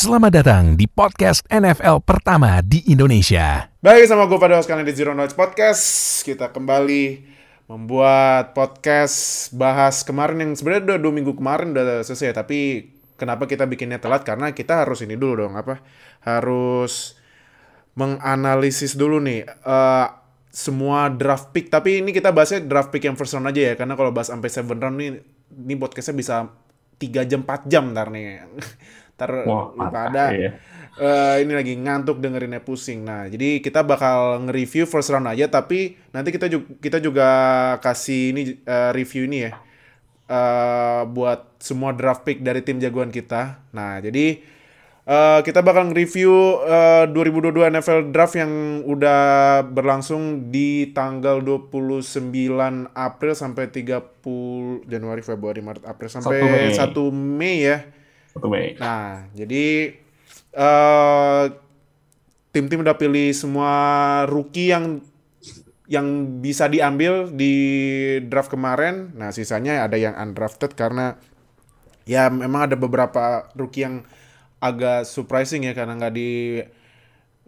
[0.00, 3.68] Selamat datang di podcast NFL pertama di Indonesia.
[3.84, 5.84] Baik, sama gue pada sekalian di Zero Knowledge Podcast.
[6.24, 7.20] Kita kembali
[7.68, 12.32] membuat podcast bahas kemarin yang sebenarnya udah dua minggu kemarin udah selesai.
[12.32, 12.88] Tapi
[13.20, 14.24] kenapa kita bikinnya telat?
[14.24, 15.84] Karena kita harus ini dulu dong, apa?
[16.24, 17.20] Harus
[17.92, 20.16] menganalisis dulu nih uh,
[20.48, 21.68] semua draft pick.
[21.68, 23.74] Tapi ini kita bahasnya draft pick yang first round aja ya.
[23.76, 25.20] Karena kalau bahas sampai seven round nih,
[25.60, 26.36] ini podcastnya bisa
[26.96, 28.48] 3 jam 4 jam ntar nih.
[29.20, 30.56] Ntar Wah, pada iya.
[30.96, 33.04] eh, ini lagi ngantuk dengerinnya pusing.
[33.04, 37.28] Nah, jadi kita bakal nge-review first round aja tapi nanti kita juga kita juga
[37.84, 39.52] kasih ini eh, review ini ya.
[40.30, 43.60] eh, buat semua draft pick dari tim jagoan kita.
[43.76, 44.40] Nah, jadi
[45.06, 46.32] eh, kita bakal nge-review
[46.64, 48.52] eh, 2022 NFL Draft yang
[48.86, 49.20] udah
[49.66, 52.30] berlangsung di tanggal 29
[52.94, 56.78] April sampai 30 Januari, Februari, Maret, April sampai 1 1 Mei.
[57.12, 57.78] Mei ya.
[58.30, 58.78] Satu Mei.
[58.78, 59.94] Nah, jadi
[60.50, 61.44] eh
[62.50, 63.72] tim-tim udah pilih semua
[64.26, 65.02] rookie yang
[65.90, 67.54] yang bisa diambil di
[68.30, 69.10] draft kemarin.
[69.18, 71.18] Nah, sisanya ada yang undrafted karena
[72.06, 74.06] ya memang ada beberapa rookie yang
[74.60, 76.60] agak surprising ya karena nggak di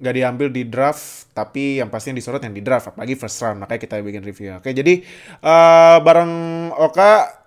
[0.02, 3.60] nggak diambil di draft tapi yang pasti yang disorot yang di draft apalagi first round
[3.60, 5.04] makanya kita bikin review oke jadi
[5.38, 6.32] eh bareng
[6.74, 7.41] Oka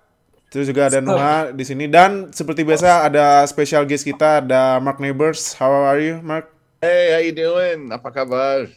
[0.56, 5.04] terus juga ada Nuha di sini dan seperti biasa ada special guest kita ada Mark
[5.04, 7.90] Neighbors how are you Mark Hey, how you doing?
[7.90, 8.70] Apa kabar?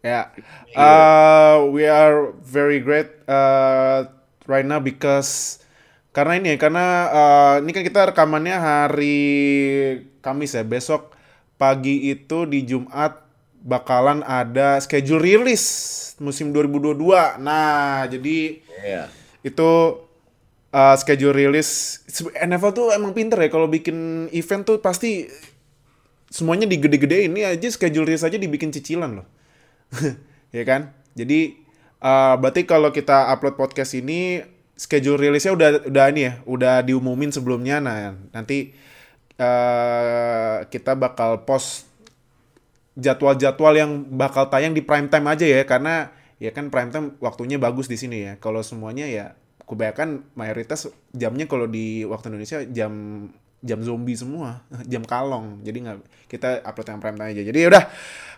[0.00, 0.32] Ya,
[0.72, 4.08] uh, we are very great uh,
[4.48, 5.60] right now because
[6.16, 9.20] karena ini ya, karena uh, ini kan kita rekamannya hari
[10.24, 10.64] Kamis ya.
[10.64, 11.12] Besok
[11.60, 13.20] pagi itu di Jumat
[13.60, 15.64] bakalan ada schedule rilis
[16.16, 17.36] musim 2022.
[17.42, 19.12] Nah, jadi Iya.
[19.44, 19.70] itu
[20.76, 22.02] uh, schedule rilis
[22.36, 25.24] NFL tuh emang pinter ya kalau bikin event tuh pasti
[26.28, 27.32] semuanya digede-gedein.
[27.32, 29.28] Ini aja schedule rilis aja dibikin cicilan loh.
[30.54, 30.94] Ya kan?
[31.12, 31.58] Jadi
[32.00, 34.40] uh, berarti kalau kita upload podcast ini
[34.78, 37.82] schedule rilisnya udah udah ini ya udah diumumin sebelumnya.
[37.82, 38.72] Nah nanti
[39.36, 41.90] uh, kita bakal post
[42.96, 47.60] jadwal-jadwal yang bakal tayang di prime time aja ya karena ya kan prime time waktunya
[47.60, 48.32] bagus di sini ya.
[48.40, 49.36] Kalau semuanya ya
[49.66, 52.92] kebanyakan mayoritas jamnya kalau di waktu Indonesia jam
[53.64, 54.62] jam zombie semua,
[54.92, 55.60] jam kalong.
[55.66, 55.98] Jadi nggak
[56.30, 57.42] kita upload yang prime time aja.
[57.42, 57.84] Jadi udah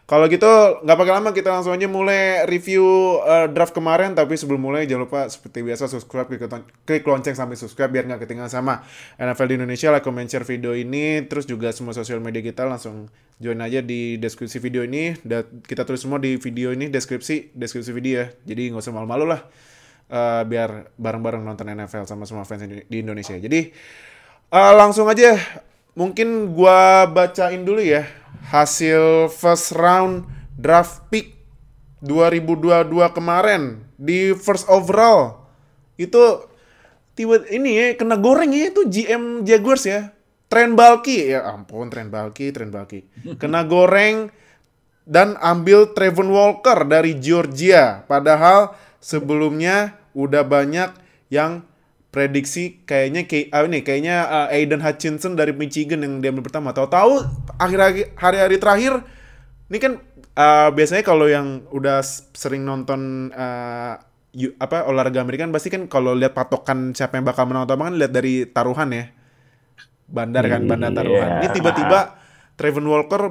[0.09, 0.49] kalau gitu
[0.89, 2.81] nggak pakai lama kita langsung aja mulai review
[3.21, 4.17] uh, draft kemarin.
[4.17, 6.49] Tapi sebelum mulai jangan lupa seperti biasa subscribe klik,
[6.89, 8.81] klik lonceng sampai subscribe biar nggak ketinggalan sama
[9.21, 9.93] NFL di Indonesia.
[9.93, 11.29] Like, comment, share video ini.
[11.29, 15.13] Terus juga semua sosial media kita langsung join aja di deskripsi video ini.
[15.21, 18.27] Dan kita tulis semua di video ini deskripsi deskripsi video ya.
[18.49, 19.45] Jadi nggak usah malu-malu lah.
[20.09, 23.37] Uh, biar bareng-bareng nonton NFL sama semua fans di Indonesia.
[23.37, 23.69] Jadi
[24.49, 25.37] uh, langsung aja
[25.93, 28.09] mungkin gua bacain dulu ya
[28.49, 30.25] hasil first round
[30.57, 31.37] draft pick
[32.01, 35.45] 2022 kemarin di first overall.
[36.01, 36.49] Itu
[37.13, 40.17] tiba ini ya kena goreng ya itu GM Jaguars ya.
[40.49, 43.05] Trent Balky ya ampun Trent Balky Trent Balky
[43.43, 44.33] kena goreng
[45.05, 48.09] dan ambil Trevon Walker dari Georgia.
[48.09, 50.91] Padahal sebelumnya udah banyak
[51.31, 51.63] yang
[52.11, 56.75] prediksi kayaknya kayak ah, ini kayaknya uh, Aiden Hutchinson dari Michigan yang diambil pertama.
[56.75, 57.23] Tahu-tahu
[57.61, 58.93] akhir hari-hari terakhir
[59.71, 59.93] ini kan
[60.35, 62.03] uh, biasanya kalau yang udah
[62.35, 64.01] sering nonton uh,
[64.35, 67.77] yu- apa olahraga Amerika kan pasti kan kalau lihat patokan siapa yang bakal menang atau
[67.79, 69.05] apa kan lihat dari taruhan ya.
[70.09, 71.29] Bandar kan bandar taruhan.
[71.29, 71.39] Iya.
[71.45, 72.17] ini tiba-tiba
[72.57, 73.23] Trevon Walker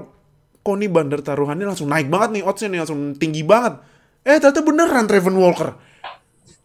[0.61, 3.81] kok nih bandar taruhannya langsung naik banget nih oddsnya nih langsung tinggi banget.
[4.21, 5.73] Eh ternyata beneran Trevon Walker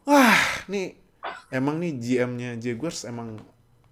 [0.06, 0.96] wah nih
[1.52, 3.38] emang nih GM-nya Jaguars emang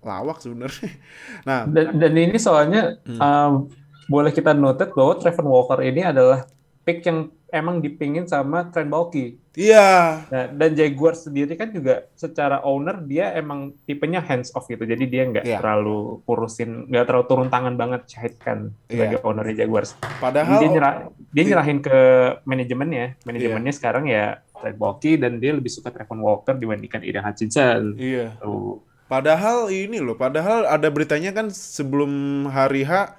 [0.00, 0.90] lawak sebenarnya.
[1.48, 3.68] Nah Dan, dan ini soalnya um,
[4.10, 6.48] boleh kita noted bahwa Trevor Walker ini adalah
[6.82, 9.36] pick yang emang dipingin sama Trent Baalke.
[9.52, 14.82] iya Nah, dan Jaguars sendiri kan juga secara owner dia emang tipenya hands off gitu.
[14.82, 15.58] Jadi dia nggak Iya.
[15.58, 19.98] terlalu kurusin, nggak terlalu turun tangan banget Syahid kan sebagai ownernya Jaguars.
[20.16, 20.94] padahal dia nyerah,
[21.28, 21.98] dia nyerahin ke
[22.44, 23.18] manajemennya.
[23.22, 27.96] Manajemennya sekarang ya Trent Baalke dan dia lebih suka Trevor Walker dibandingkan Aiden Hutchinson.
[27.96, 28.80] iya Tuh.
[29.06, 33.18] Padahal ini loh, padahal ada beritanya kan sebelum hari H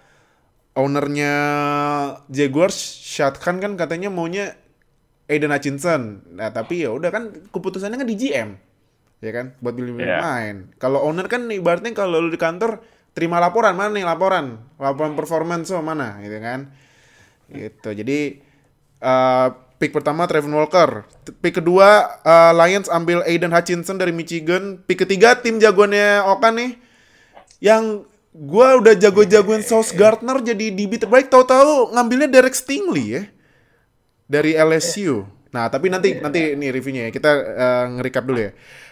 [0.82, 1.34] ownernya
[2.28, 2.76] Jaguars
[3.06, 4.58] Shad Khan kan katanya maunya
[5.30, 6.26] Aiden Hutchinson.
[6.34, 8.50] Nah, tapi ya udah kan keputusannya kan di GM.
[9.22, 10.18] Ya kan, buat pilih Iya.
[10.18, 10.56] main.
[10.82, 12.82] Kalau owner kan ibaratnya kalau lu di kantor
[13.14, 14.58] terima laporan mana nih laporan?
[14.82, 16.74] Laporan performance so mana gitu kan.
[17.48, 17.90] Gitu.
[17.94, 18.20] Jadi
[18.98, 19.48] eh,
[19.78, 20.90] pick pertama Trevor Walker.
[21.40, 24.82] Pick kedua eh, Lions ambil Aiden Hutchinson dari Michigan.
[24.84, 26.82] Pick ketiga tim jagoannya Oka nih
[27.62, 33.24] yang gua udah jago-jagoin Sauce Gardner jadi DB terbaik tahu-tahu ngambilnya Derek Stingley ya
[34.32, 35.28] dari LSU.
[35.52, 37.12] Nah, tapi nanti nanti ini reviewnya ya.
[37.12, 38.52] Kita uh, nge-recap dulu ya.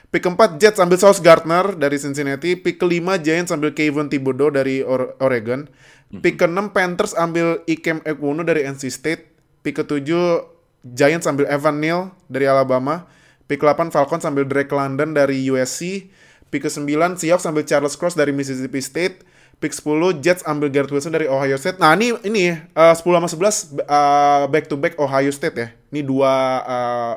[0.10, 2.60] Pick keempat Jets ambil Sauce Gardner dari Cincinnati.
[2.60, 5.70] Pick kelima Giants ambil Kevin Thibodeau dari Or- Oregon.
[6.10, 9.30] Pick keenam Panthers ambil Ikem Ekwonu dari NC State.
[9.62, 10.50] Pick ketujuh
[10.82, 13.06] Giants ambil Evan Neal dari Alabama.
[13.46, 16.10] Pick 8 Falcons ambil Drake London dari USC.
[16.50, 19.22] Pick ke-9 Seahawks ambil Charles Cross dari Mississippi State.
[19.60, 21.78] Pick 10 Jets ambil Garrett Wilson dari Ohio State.
[21.78, 25.68] Nah, ini ini uh, 10 sama 11 uh, back to back Ohio State ya.
[25.92, 27.16] Ini dua uh,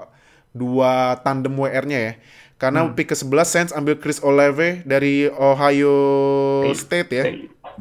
[0.52, 2.14] dua tandem WR-nya ya.
[2.60, 5.94] Karena pick ke-11 Saints ambil Chris Olave dari Ohio
[6.78, 7.24] State ya.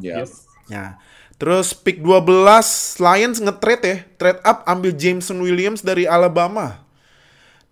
[0.02, 0.26] Ya.
[0.26, 0.50] Yes.
[0.66, 0.98] Ya.
[1.42, 6.86] Terus pick 12 Lions nge-trade ya, trade up ambil Jameson Williams dari Alabama.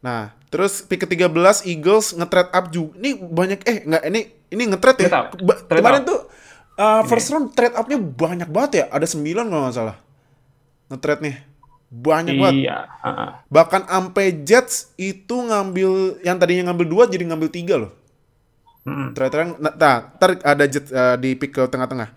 [0.03, 2.99] Nah, terus pick ke-13 Eagles nge-trade up juga.
[2.99, 4.21] Ini banyak eh enggak ini
[4.51, 5.09] ini nge-trade ya.
[5.09, 5.29] Trade up.
[5.71, 6.11] Trade Kemarin up.
[6.11, 6.21] tuh
[6.77, 8.85] uh, first round trade up-nya banyak banget ya.
[8.91, 9.97] Ada 9 kalau nggak salah.
[10.91, 11.37] Nge-trade nih.
[11.91, 12.55] Banyak banget.
[12.67, 12.77] Iya.
[13.03, 13.31] ah.
[13.47, 17.93] Bahkan sampai Jets itu ngambil yang tadinya ngambil dua jadi ngambil tiga loh.
[18.87, 19.15] Mm-mm.
[19.15, 22.11] Ternyata nah, nah, ntar ada Jets uh, di pick ke tengah-tengah.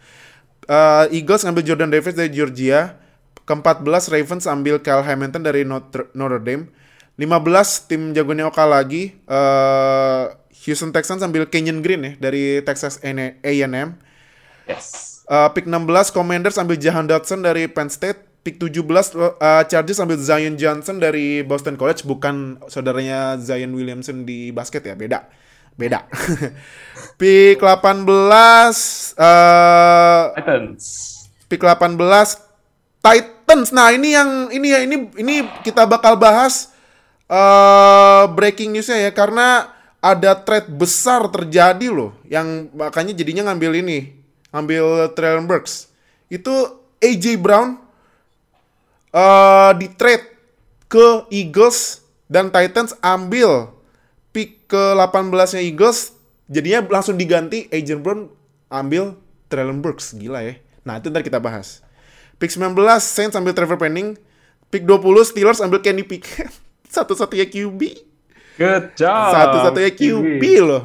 [0.66, 2.98] Uh, Eagles ngambil Jordan Davis dari Georgia.
[3.44, 6.72] Ke-14 Ravens ambil Kyle Hamilton dari Notre, Notre Dame.
[7.18, 9.14] 15 tim jagonya Oka lagi.
[9.30, 10.34] Uh,
[10.66, 13.88] Houston Texans ambil Kenyon Green ya dari Texas A&M.
[14.66, 15.22] Yes.
[15.28, 18.32] Uh, pick 16 Commanders ambil Jahan Dotson dari Penn State.
[18.44, 18.84] Pick 17
[19.16, 25.00] uh, Chargers ambil Zion Johnson dari Boston College bukan saudaranya Zion Williamson di basket ya,
[25.00, 25.32] beda.
[25.80, 26.04] Beda.
[27.20, 28.04] pick 18
[29.16, 30.84] uh, Titans.
[31.48, 31.96] pick 18
[33.00, 33.70] Titans.
[33.72, 36.73] Nah, ini yang ini ya ini ini kita bakal bahas
[37.28, 39.72] eh breaking newsnya ya karena
[40.04, 44.12] ada trade besar terjadi loh yang makanya jadinya ngambil ini,
[44.52, 45.88] ngambil Traylon Burks.
[46.28, 47.80] Itu AJ Brown
[49.14, 50.28] eh di trade
[50.92, 53.72] ke Eagles dan Titans ambil
[54.34, 56.18] pick ke 18-nya Eagles
[56.50, 58.28] jadinya langsung diganti AJ Brown
[58.68, 59.16] ambil
[59.48, 60.58] Traylon Burks gila ya.
[60.84, 61.80] Nah, itu ntar kita bahas.
[62.38, 64.20] Pick 19 Saints ambil Trevor Penning.
[64.68, 66.52] Pick 20 Steelers ambil Kenny Pickett.
[66.94, 67.82] Satu-satunya QB.
[68.54, 69.34] Good job.
[69.34, 70.84] Satu-satunya QB loh.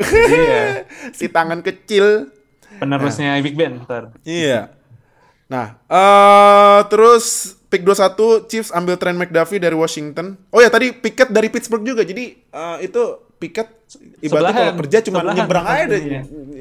[0.00, 0.88] Iya.
[1.18, 2.32] si tangan kecil.
[2.80, 3.84] Penerusnya Big Ben.
[3.84, 4.16] Ntar.
[4.24, 4.72] Iya.
[5.52, 10.40] Nah, eh terus pick 21 Chiefs ambil Trent McDuffie dari Washington.
[10.48, 12.00] Oh ya tadi Pickett dari Pittsburgh juga.
[12.00, 13.02] Jadi eh, itu
[13.36, 13.68] Pickett
[14.24, 15.36] ibaratnya kalau kerja cuma Sebelahan.
[15.36, 16.20] nyebrang aja deh, Iya.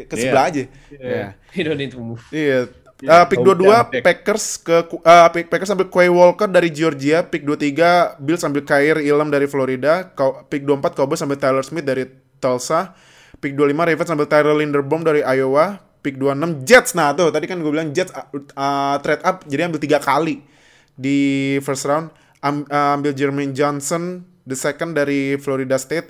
[0.10, 0.60] ke sebelah aja.
[0.60, 0.68] Iya.
[1.00, 1.28] Iya.
[1.56, 2.24] You don't need to move.
[2.36, 2.68] Iya.
[3.02, 4.02] Uh, pick Oh, 22 jantek.
[4.06, 9.06] Packers ke uh, pick- Packers ambil Quay Walker dari Georgia, pick 23 Bills ambil Kyrie
[9.06, 10.06] Elam dari Florida,
[10.48, 12.06] pick 24 Cowboys ambil Tyler Smith dari
[12.38, 12.94] Tulsa,
[13.38, 16.94] pick 25 Ravens ambil Tyrell Linderbaum dari Iowa, pick 26 Jets.
[16.94, 20.46] Nah, tuh tadi kan gue bilang Jets uh, uh, trade up jadi ambil tiga kali
[20.94, 21.18] di
[21.62, 22.14] first round.
[22.42, 26.10] Am- uh, ambil Jermaine Johnson the second dari Florida State.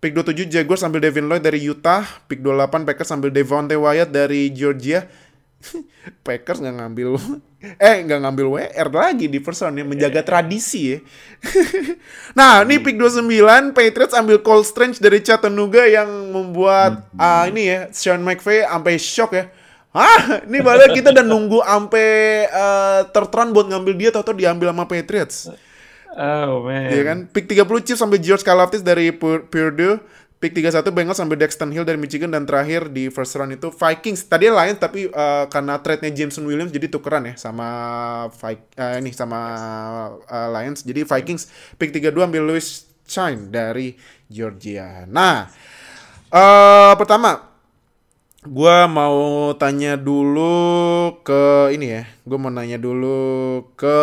[0.00, 2.00] Pick 27 Jaguars ambil Devin Lloyd dari Utah.
[2.24, 5.04] Pick 28 Packers ambil Devontae Wyatt dari Georgia.
[6.26, 7.20] Packers nggak ngambil
[7.90, 10.98] eh nggak ngambil WR lagi di first round ya menjaga tradisi ya.
[12.38, 17.80] nah ini pick 29 Patriots ambil Cole Strange dari Chattanooga yang membuat ah, ini ya
[17.92, 19.44] Sean McVay sampai shock ya.
[19.90, 24.86] Hah, ini padahal kita udah nunggu sampai uh, tertran buat ngambil dia atau diambil sama
[24.86, 25.50] Patriots.
[26.14, 26.90] Oh man.
[26.94, 27.18] Iya kan?
[27.26, 29.98] Pick 30 Chiefs sampai George Kalafdis dari Pur- Purdue.
[30.40, 34.24] Pick 31 Bengals sampai Dexton Hill dari Michigan dan terakhir di first round itu Vikings.
[34.24, 37.68] Tadi Lions tapi uh, karena trade-nya Jameson Williams jadi tukeran ya sama
[38.32, 39.40] Vi- uh, ini sama
[40.16, 40.80] uh, Lions.
[40.80, 43.92] Jadi Vikings pick 32 ambil Louis Chine dari
[44.32, 45.04] Georgia.
[45.04, 45.44] Nah,
[46.32, 47.44] eh pertama
[48.40, 52.08] gua mau tanya dulu ke ini ya.
[52.24, 53.96] Gua mau nanya dulu ke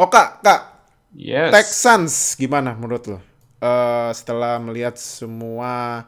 [0.00, 0.60] Oka, Kak.
[1.12, 1.52] Yes.
[1.52, 3.33] Texans gimana menurut lo?
[3.64, 6.04] Eh, setelah melihat semua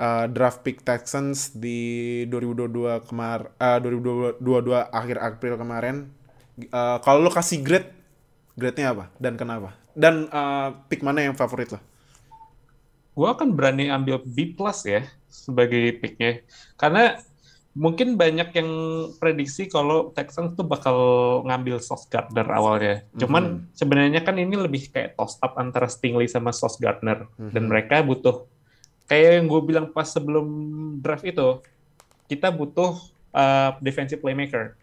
[0.00, 4.40] eh, draft pick Texans di 2022 kemar eh, 2022
[4.88, 5.96] akhir April kemarin,
[6.56, 7.92] eh, kalau lo kasih grade,
[8.56, 9.76] grade-nya apa dan kenapa?
[9.92, 11.80] Dan eh, pick mana yang favorit lo?
[13.10, 16.40] gue akan berani ambil B plus ya sebagai picknya
[16.80, 17.18] karena
[17.70, 18.70] mungkin banyak yang
[19.22, 20.96] prediksi kalau Texans tuh bakal
[21.46, 23.06] ngambil Sauce Gardner awalnya.
[23.14, 27.30] Cuman sebenarnya kan ini lebih kayak toss up antara Stingley sama Sauce Gardner.
[27.38, 28.50] Dan mereka butuh
[29.06, 30.46] kayak yang gue bilang pas sebelum
[30.98, 31.62] draft itu
[32.30, 32.98] kita butuh
[33.34, 34.74] uh, defensive playmaker.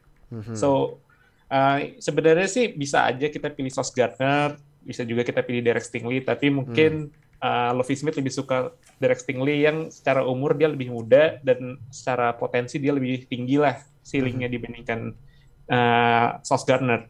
[0.56, 1.00] So
[1.48, 6.24] uh, sebenarnya sih bisa aja kita pilih Sauce Gardner, bisa juga kita pilih Derek Stingley,
[6.24, 11.38] tapi mungkin uh, Lovie Smith lebih suka Derek Stingley yang secara umur dia lebih muda
[11.46, 15.14] dan secara potensi dia lebih tinggi lah ceilingnya dibandingkan
[15.70, 17.06] uh, Sauce Gardner.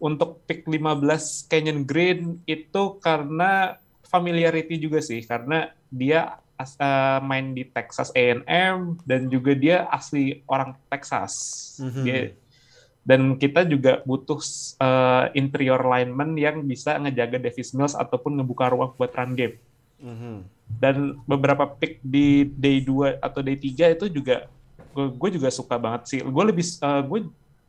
[0.00, 3.76] Untuk pick 15 Canyon Green itu karena
[4.08, 10.44] familiarity juga sih, karena dia as, uh, main di Texas A&M dan juga dia asli
[10.48, 11.32] orang Texas.
[11.80, 12.02] Mhm.
[12.04, 12.18] Dia
[13.00, 14.40] dan kita juga butuh
[14.76, 19.56] uh, interior lineman yang bisa ngejaga Davis Mills ataupun ngebuka ruang buat run game.
[20.00, 20.36] Mhm.
[20.80, 24.48] Dan beberapa pick di day 2 atau day 3 itu juga
[24.94, 26.20] gue juga suka banget sih.
[26.22, 27.20] Gue lebih uh, gue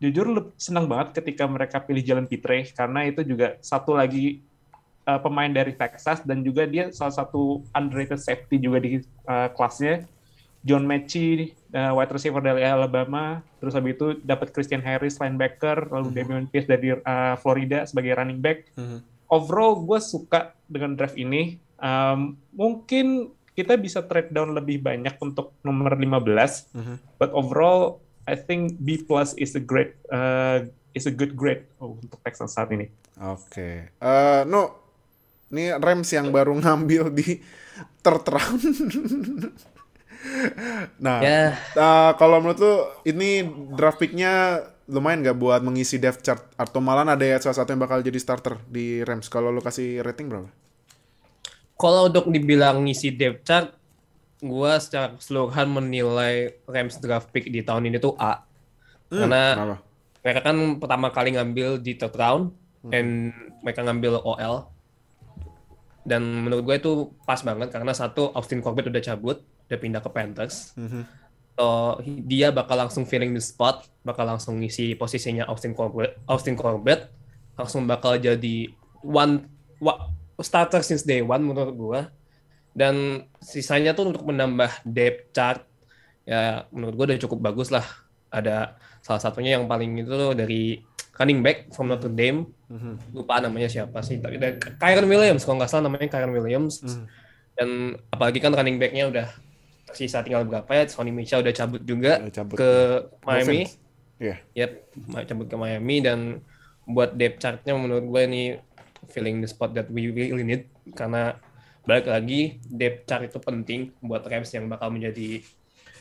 [0.02, 4.42] jujur lebih senang banget ketika mereka pilih Jalan Pitre karena itu juga satu lagi
[5.06, 10.06] uh, pemain dari Texas dan juga dia salah satu underrated safety juga di uh, kelasnya.
[10.62, 16.14] John Mechie, uh, wide receiver dari Alabama, terus habis itu dapat Christian Harris linebacker, lalu
[16.14, 18.70] Damian Pierce dari uh, Florida sebagai running back.
[18.78, 19.02] Mhm.
[19.32, 21.58] Overall gue suka dengan draft ini.
[21.82, 26.96] Um, mungkin kita bisa trade down lebih banyak untuk nomor 15, Mhm.
[27.18, 27.98] but overall
[28.30, 30.62] I think B plus is a great uh,
[30.94, 32.86] is a good grade oh, untuk Texans saat ini.
[33.18, 33.90] Oke.
[33.92, 34.78] Eh, no,
[35.50, 37.42] ini Rams yang baru ngambil di
[38.00, 38.62] third round.
[41.04, 42.74] nah, Ya, eh, kalau menurut lu
[43.06, 47.72] ini draft picknya lumayan gak buat mengisi depth chart atau malah ada ya salah satu
[47.72, 50.50] yang bakal jadi starter di Rams kalau lu kasih rating berapa?
[51.76, 53.74] kalau untuk dibilang ngisi depth chart,
[54.38, 58.46] gua secara keseluruhan menilai Rams draft pick di tahun ini tuh A.
[59.10, 59.76] Hmm, Karena kenapa?
[60.22, 62.54] mereka kan pertama kali ngambil di third round,
[62.86, 63.34] dan
[63.66, 64.70] mereka ngambil OL.
[66.02, 66.92] Dan menurut gue itu
[67.26, 70.76] pas banget karena satu Austin Corbett udah cabut, udah pindah ke Panthers.
[70.76, 71.02] Mhm.
[71.56, 71.66] So,
[72.28, 77.08] dia bakal langsung filling the spot, bakal langsung ngisi posisinya Austin Corbett, Austin Corbett
[77.56, 78.68] langsung bakal jadi
[79.00, 79.48] one
[79.80, 80.12] wa-
[80.42, 82.02] starter since day one menurut gua.
[82.72, 85.62] Dan sisanya tuh untuk menambah depth chart
[86.24, 87.84] ya menurut gua udah cukup bagus lah.
[88.32, 90.80] Ada salah satunya yang paling itu tuh dari
[91.20, 93.14] running back from Notre Dame, Mhm.
[93.14, 94.40] lupa namanya siapa sih, tapi
[94.80, 96.82] Kyron Williams kalau nggak salah namanya Kyron Williams.
[96.82, 97.04] Mhm.
[97.54, 97.70] Dan
[98.10, 99.28] apalagi kan running backnya udah
[99.94, 102.56] sisa tinggal berapa ya, Sonny Michel udah cabut juga Udah cabut.
[102.58, 102.72] ke
[103.24, 103.62] Miami.
[104.22, 104.36] Iya.
[104.54, 104.72] Yep,
[105.28, 106.20] cabut ke Miami dan
[106.86, 108.44] buat depth chartnya menurut gue ini
[109.10, 111.38] filling the spot that we really need karena
[111.82, 115.42] balik lagi depth chart itu penting buat Rams yang bakal menjadi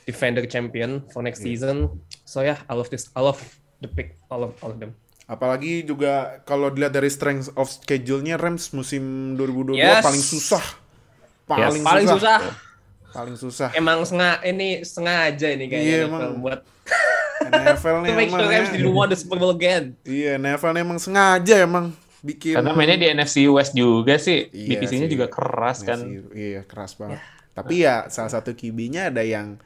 [0.04, 2.00] defender champion for next season.
[2.24, 3.40] So ya, yeah, I love this, I love
[3.80, 4.92] the pick, all of all of them.
[5.24, 10.02] Apalagi juga kalau dilihat dari strength of schedule-nya Rams musim 2022 Yes.
[10.02, 10.64] paling susah.
[11.46, 12.38] Paling, Paling susah.
[13.10, 13.70] Paling susah.
[13.72, 16.20] Emang sengaja ini sengaja ini Iya, kayaknya emang.
[16.20, 16.60] NFL buat
[17.42, 18.74] NFL nih to make emang sure Rams ya.
[18.76, 19.84] didn't want the Super Bowl again.
[20.02, 21.86] Iya, NFL nih emang sengaja emang
[22.20, 25.12] bikin Karena mainnya di NFC West juga sih, Iya divisinya sih.
[25.12, 25.98] juga keras kan.
[25.98, 27.18] NFC, Iya, keras banget.
[27.50, 29.58] Tapi ya salah satu QB-nya ada yang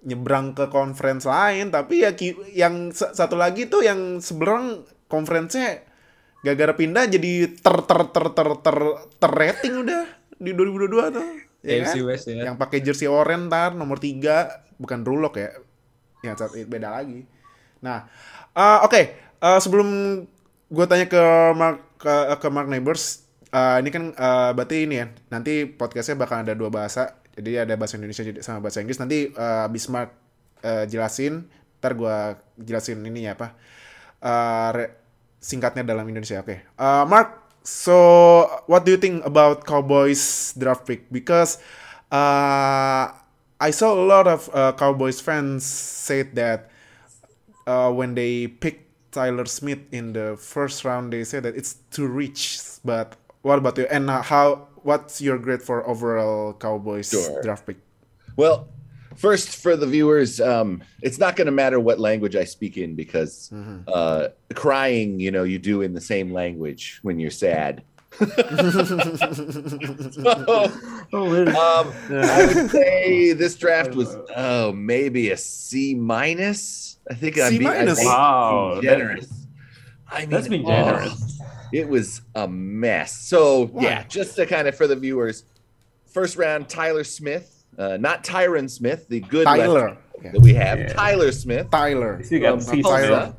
[0.00, 5.82] nyebrang ke conference lain, tapi ya Q- yang sa- satu lagi tuh yang seberang conference-nya
[6.38, 8.78] gara-gara pindah jadi ter ter ter ter ter
[9.16, 10.06] ter rating udah
[10.36, 11.26] di 2022 tuh.
[11.68, 12.08] Ya AFC kan?
[12.08, 12.42] West ya.
[12.48, 14.48] Yang pakai jersey oranye ntar nomor 3
[14.80, 15.50] bukan Rulok ya.
[16.24, 16.32] Ya
[16.66, 17.24] beda lagi.
[17.84, 18.08] Nah,
[18.54, 19.02] eh, oke,
[19.38, 19.86] Eh, sebelum
[20.66, 21.22] gue tanya ke
[21.54, 22.10] Mark ke,
[22.42, 23.22] ke Mark Neighbors,
[23.54, 27.78] eh, ini kan eh, berarti ini ya, nanti podcastnya bakal ada dua bahasa, jadi ada
[27.78, 28.98] bahasa Indonesia sama bahasa Inggris.
[28.98, 30.10] Nanti eh, abis Mark
[30.66, 31.46] eh, jelasin,
[31.78, 32.16] ntar gue
[32.58, 33.54] jelasin ini ya apa,
[34.22, 34.92] eh, re-
[35.38, 36.42] singkatnya dalam Indonesia.
[36.42, 41.10] Oke, Eh, Mark, so what do you think about Cowboys draft pick?
[41.12, 41.58] Because
[42.10, 43.12] uh,
[43.60, 46.70] I saw a lot of uh, Cowboys fans said that
[47.66, 52.06] uh, when they picked Tyler Smith in the first round, they said that it's too
[52.08, 52.58] rich.
[52.84, 53.84] But what about you?
[53.90, 54.68] And uh, how?
[54.82, 57.42] What's your grade for overall Cowboys Sure.
[57.42, 57.76] draft pick?
[58.36, 58.68] Well,
[59.18, 62.94] first for the viewers, um, it's not going to matter what language I speak in
[62.94, 63.52] because
[63.88, 67.82] uh, crying, you know, you do in the same language when you're sad.
[71.10, 76.98] So, um, I would say this draft was oh maybe a C minus.
[77.10, 77.98] I think I'm C being, I'm minus?
[77.98, 79.46] being Wow, generous.
[80.10, 81.40] I mean, That's been oh, generous.
[81.72, 83.16] it was a mess.
[83.16, 83.82] So Why?
[83.84, 85.44] yeah, just to kind of for the viewers,
[86.06, 89.90] first round Tyler Smith, uh, not Tyron Smith, the good Tyler.
[89.90, 90.32] left Yeah.
[90.32, 90.92] that we have, Yeah.
[90.92, 91.70] Tyler Smith.
[91.70, 92.20] Tyler.
[92.28, 93.34] You got from Tyler.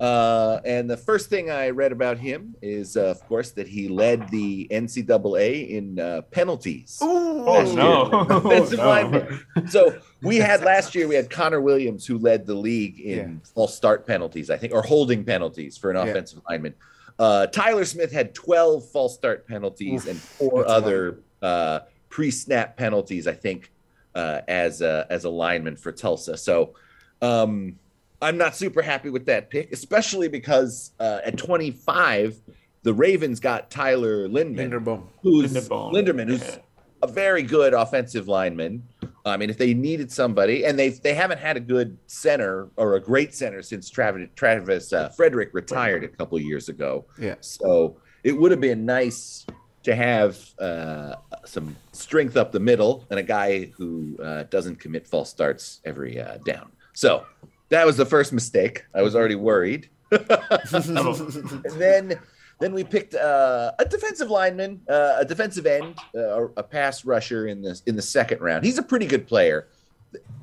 [0.00, 3.86] Uh, and the first thing I read about him is, uh, of course, that he
[3.86, 6.98] led the NCAA in uh, penalties.
[7.02, 7.06] Ooh.
[7.44, 8.10] Oh Last no!
[8.10, 8.26] year.
[8.38, 8.88] Offensive No.
[8.88, 9.40] lineman.
[9.68, 13.48] So we had last year we had Connor Williams who led the league in Yeah.
[13.54, 16.10] false start penalties, I think, or holding penalties for an Yeah.
[16.10, 16.74] offensive lineman.
[17.18, 20.82] Uh, Tyler Smith had 12 false start penalties Oof, and four that's a lot.
[20.84, 21.78] other uh,
[22.12, 23.72] pre-snap penalties, I think,
[24.14, 26.36] uh, as a, as a lineman for Tulsa.
[26.36, 26.74] So
[27.22, 27.76] um,
[28.20, 32.38] I'm not super happy with that pick, especially because uh, at 25,
[32.82, 35.04] the Ravens got Tyler Lindman, Linderbaum.
[35.22, 35.92] who's Linderbaum.
[35.94, 36.56] Linderman, who's Yeah.
[37.02, 38.82] a very good offensive lineman.
[39.24, 42.96] I mean, if they needed somebody, and they they haven't had a good center or
[42.96, 47.04] a great center since Travis Travis uh, Frederick retired a couple years ago.
[47.20, 47.36] Yeah.
[47.40, 49.46] So it would have been nice
[49.82, 55.06] to have uh, some strength up the middle and a guy who uh, doesn't commit
[55.06, 56.70] false starts every uh, down.
[56.94, 57.26] So
[57.70, 58.84] that was the first mistake.
[58.94, 59.88] I was already worried.
[60.10, 62.20] and then
[62.60, 67.46] then we picked uh, a defensive lineman, uh, a defensive end, uh, a pass rusher
[67.48, 68.64] in the in the second round.
[68.64, 69.68] He's a pretty good player.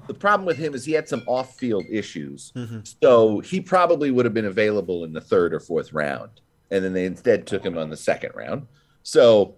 [0.08, 2.52] The problem with him is he had some off-field issues,
[3.02, 6.42] so he probably would have been available in the third or fourth round,
[6.72, 8.66] and then they instead took him on the second round.
[9.04, 9.56] So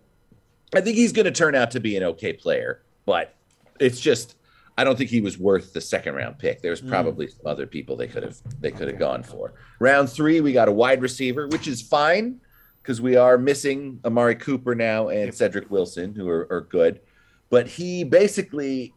[0.73, 3.35] I think he's going to turn out to be an okay player, but
[3.79, 4.35] it's just
[4.77, 6.61] I don't think he was worth the second round pick.
[6.61, 6.89] There's mm.
[6.89, 9.53] probably some other people they could have they could have gone for.
[9.79, 12.39] Round three, we got a wide receiver, which is fine
[12.81, 17.01] because we are missing Amari Cooper now and Cedric Wilson, who are, are good.
[17.49, 18.93] But he basically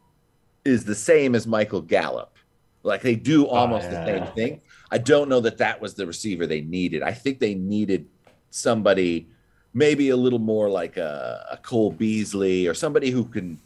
[0.65, 2.39] is the same as Michael Gallup.
[2.83, 4.05] Like they do oh, almost the yeah.
[4.05, 4.61] same thing.
[4.91, 7.03] I don't know that that was the receiver they needed.
[7.03, 8.07] I think they needed
[8.51, 9.29] somebody
[9.75, 13.59] maybe a little more like a, a Cole Beasley or somebody who can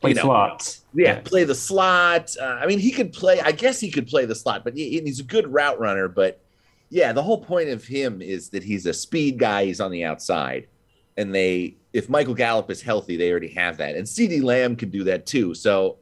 [0.00, 0.84] Play you know, slots.
[0.94, 2.34] yeah, play the slot.
[2.40, 3.38] Uh, I mean, he could play.
[3.40, 6.08] I guess he could play the slot, but he, he's a good route runner.
[6.08, 6.40] But
[6.88, 9.66] yeah, the whole point of him is that he's a speed guy.
[9.66, 10.68] He's on the outside,
[11.18, 14.40] and they, if Michael Gallup is healthy, they already have that, and C.D.
[14.40, 15.52] Lamb can do that too.
[15.52, 15.98] So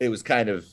[0.00, 0.66] it was kind of,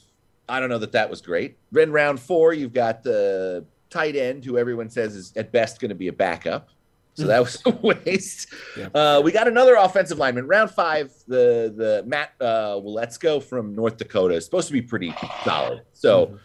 [0.50, 1.58] I don't know that that was great.
[1.72, 5.90] Then round four, you've got the tight end, who everyone says is at best going
[5.90, 6.70] to be a backup.
[7.16, 8.48] So that was a waste.
[8.78, 8.88] Yeah.
[8.94, 10.48] Uh, we got another offensive lineman.
[10.48, 15.14] Round five, the the Matt uh, Wiletsko from North Dakota is supposed to be pretty
[15.44, 15.82] solid.
[15.94, 16.38] So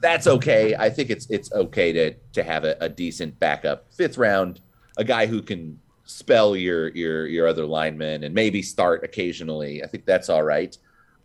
[0.00, 0.74] that's okay.
[0.76, 3.92] I think it's it's okay to to have a, a decent backup.
[3.92, 4.60] Fifth round,
[4.96, 9.82] a guy who can spell your your your other lineman and maybe start occasionally.
[9.82, 10.76] I think that's all right.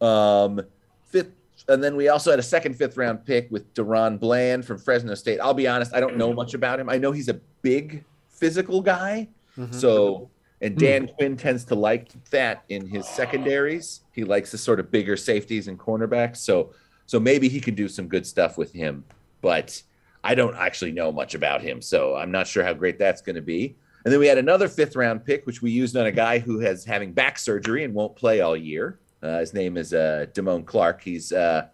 [0.01, 0.61] Um,
[1.05, 1.31] fifth,
[1.67, 5.13] and then we also had a second fifth round pick with Deron Bland from Fresno
[5.15, 5.39] State.
[5.39, 6.89] I'll be honest, I don't know much about him.
[6.89, 9.29] I know he's a big physical guy.
[9.71, 10.29] So,
[10.61, 14.01] and Dan Quinn tends to like that in his secondaries.
[14.13, 16.37] He likes the sort of bigger safeties and cornerbacks.
[16.37, 16.71] So,
[17.05, 19.03] so maybe he could do some good stuff with him.
[19.41, 19.81] But
[20.23, 23.35] I don't actually know much about him, so I'm not sure how great that's going
[23.35, 23.75] to be.
[24.05, 26.59] And then we had another fifth round pick, which we used on a guy who
[26.59, 28.99] has having back surgery and won't play all year.
[29.21, 31.01] Uh, his name is uh, Damone Clark.
[31.03, 31.67] He's uh,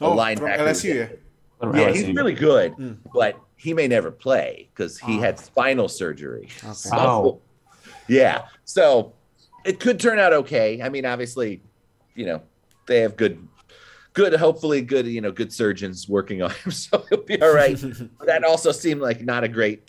[0.00, 0.48] a Oh, from.
[0.48, 1.08] LSU, yeah.
[1.60, 2.92] From Yeah, he's really good, Hmm.
[3.14, 5.20] but he may never play because he Oh.
[5.20, 6.48] had spinal surgery.
[6.72, 7.40] So, Wow.
[8.08, 9.12] yeah, so
[9.64, 10.82] it could turn out okay.
[10.82, 11.62] I mean, obviously,
[12.14, 12.42] you know,
[12.86, 13.46] they have good,
[14.12, 17.80] good, hopefully good, you know, good surgeons working on him, so he'll be all right.
[18.26, 19.88] That also seemed like not a great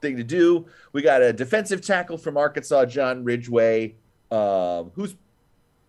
[0.00, 0.66] thing to do.
[0.92, 3.94] We got a defensive tackle from Arkansas, John Ridgway,
[4.30, 5.14] um, who's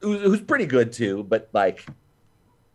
[0.01, 1.85] who's who's pretty good too, but like,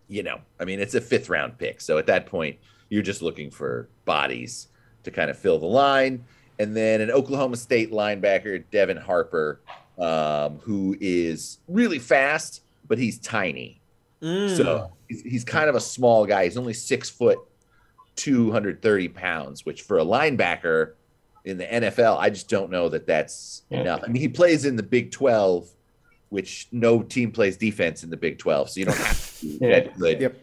[0.08, 2.56] you know, I mean, it's a fifth round pick, so at that point,
[2.88, 4.68] you're just looking for bodies
[5.04, 6.24] to kind of fill the line.
[6.58, 9.60] And then an Oklahoma State linebacker, Devin Harper,
[9.98, 13.80] um, who is really fast, but he's tiny.
[14.22, 14.56] Mm.
[14.56, 16.44] So he's, he's kind of a small guy.
[16.44, 17.38] He's only six foot,
[18.16, 20.94] 230 pounds, which for a linebacker
[21.44, 23.80] in the NFL, I just don't know that that's Yeah.
[23.82, 24.00] enough.
[24.04, 25.68] I mean, he plays in the Big 12,
[26.30, 29.58] which no team plays defense in the Big 12, so you don't have to be
[29.60, 29.68] Yeah.
[29.80, 30.20] that good.
[30.20, 30.36] Yep.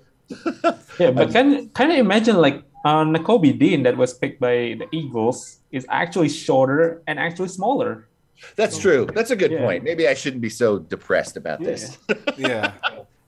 [0.99, 4.88] Yeah, but can kind of imagine like uh, Nakobe Dean that was picked by the
[4.91, 8.07] Eagles is actually shorter and actually smaller.
[8.55, 9.05] That's true.
[9.13, 9.65] That's a good Yeah.
[9.65, 9.83] point.
[9.83, 11.67] Maybe I shouldn't be so depressed about Yeah.
[11.67, 11.97] this.
[12.38, 12.71] yeah.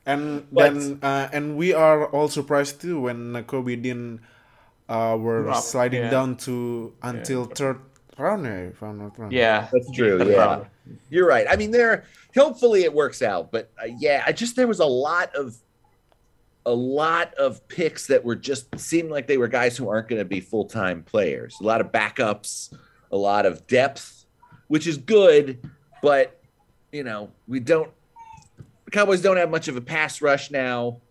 [0.05, 4.21] And But- then uh, and we are all surprised too when Nakobe Dean
[4.89, 6.09] uh, were Drop, sliding yeah.
[6.09, 7.79] down to until third
[8.17, 9.31] round, if I'm not wrong.
[9.31, 10.17] Yeah, That's true.
[10.17, 10.63] Third Yeah,
[11.09, 11.45] you're right.
[11.49, 12.05] I mean, there.
[12.35, 13.51] Hopefully, it works out.
[13.51, 15.57] But uh, yeah, I just there was a lot of
[16.67, 20.19] a lot of picks that were just seemed like they were guys who aren't going
[20.19, 21.55] to be full time players.
[21.61, 22.77] A lot of backups,
[23.09, 24.25] a lot of depth,
[24.67, 25.65] which is good.
[26.03, 26.39] But
[26.91, 27.89] you know, we don't.
[28.83, 31.01] The Cowboys don't have much of a pass rush now.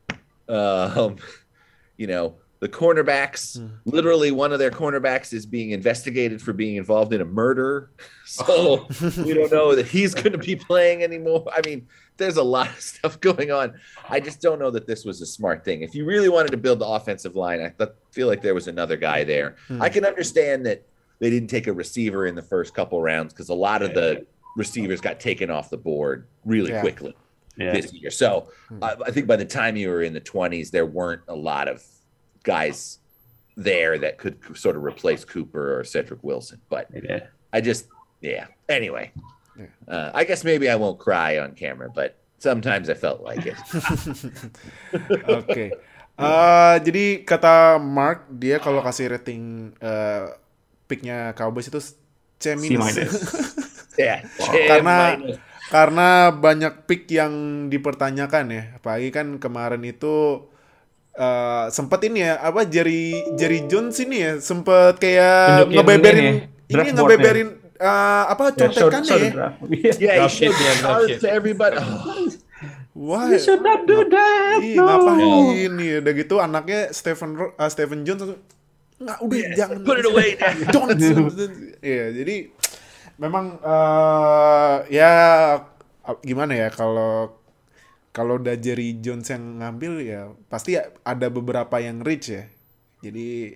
[0.46, 1.16] Um,
[1.96, 3.58] you know, the cornerbacks.
[3.86, 7.90] Literally, one of their cornerbacks is being investigated for being involved in a murder.
[8.28, 11.46] So we don't know that he's going to be playing anymore.
[11.56, 13.74] I mean, there's a lot of stuff going on.
[14.08, 15.82] I just don't know that this was a smart thing.
[15.82, 18.68] If you really wanted to build the offensive line, I th- feel like there was
[18.68, 19.56] another guy there.
[19.68, 19.82] Hmm.
[19.82, 20.86] I can understand that
[21.18, 24.26] they didn't take a receiver in the first couple rounds because a lot of the
[24.56, 26.80] receivers got taken off the board really Yeah.
[26.80, 27.14] quickly
[27.56, 27.72] Yeah.
[27.72, 28.10] this year.
[28.10, 28.82] So hmm.
[28.82, 31.68] I, I think by the time you were in the 20s, there weren't a lot
[31.68, 31.82] of
[32.42, 32.98] guys
[33.56, 36.60] there that could sort of replace Cooper or Cedric Wilson.
[36.68, 37.26] But Yeah.
[37.52, 37.86] I just,
[38.20, 38.46] yeah.
[38.68, 39.12] Anyway,
[39.56, 39.72] Yeah.
[39.88, 43.56] uh, I guess maybe I won't cry on camera, but sometimes I felt like it.
[45.40, 45.72] Oke.
[46.16, 50.32] Eh, jadi kata Mark dia kalau kasih rating eh,
[50.88, 51.80] picknya Cowboys itu
[52.40, 52.96] C C minus.
[54.00, 54.24] yeah.
[54.40, 55.40] Karena-.
[55.66, 58.62] Karena banyak pick yang dipertanyakan ya.
[58.78, 60.46] Apalagi kan kemarin itu
[61.16, 66.24] eh sempet ini ya apa Jerry Jerry Jones ini ya sempet kayak Tunjukin ngebeberin
[66.68, 67.88] ini, ngebeberin eh,
[68.26, 69.30] apa Ya, show- contekannya show ya.
[69.66, 69.92] Iya.
[69.98, 71.20] Yeah, shit, yeah, drop cards shit.
[71.20, 71.76] to everybody.
[72.96, 73.28] Oh, Wah.
[73.28, 74.56] You should not do that.
[74.58, 74.88] Ih, no.
[74.88, 76.00] ngapain nih?
[76.00, 78.24] Udah gitu anaknya Stephen uh, Stephen Jones
[78.96, 80.40] nggak udah jangan put it away
[80.72, 80.96] don't
[81.78, 82.48] Iya, jadi
[83.16, 85.12] memang eh, ya
[86.00, 87.36] ap- gimana ya kalau
[88.08, 92.48] kalau udah Jerry Jones yang ngambil ya pasti ya ada beberapa yang rich ya.
[93.02, 93.52] Jadi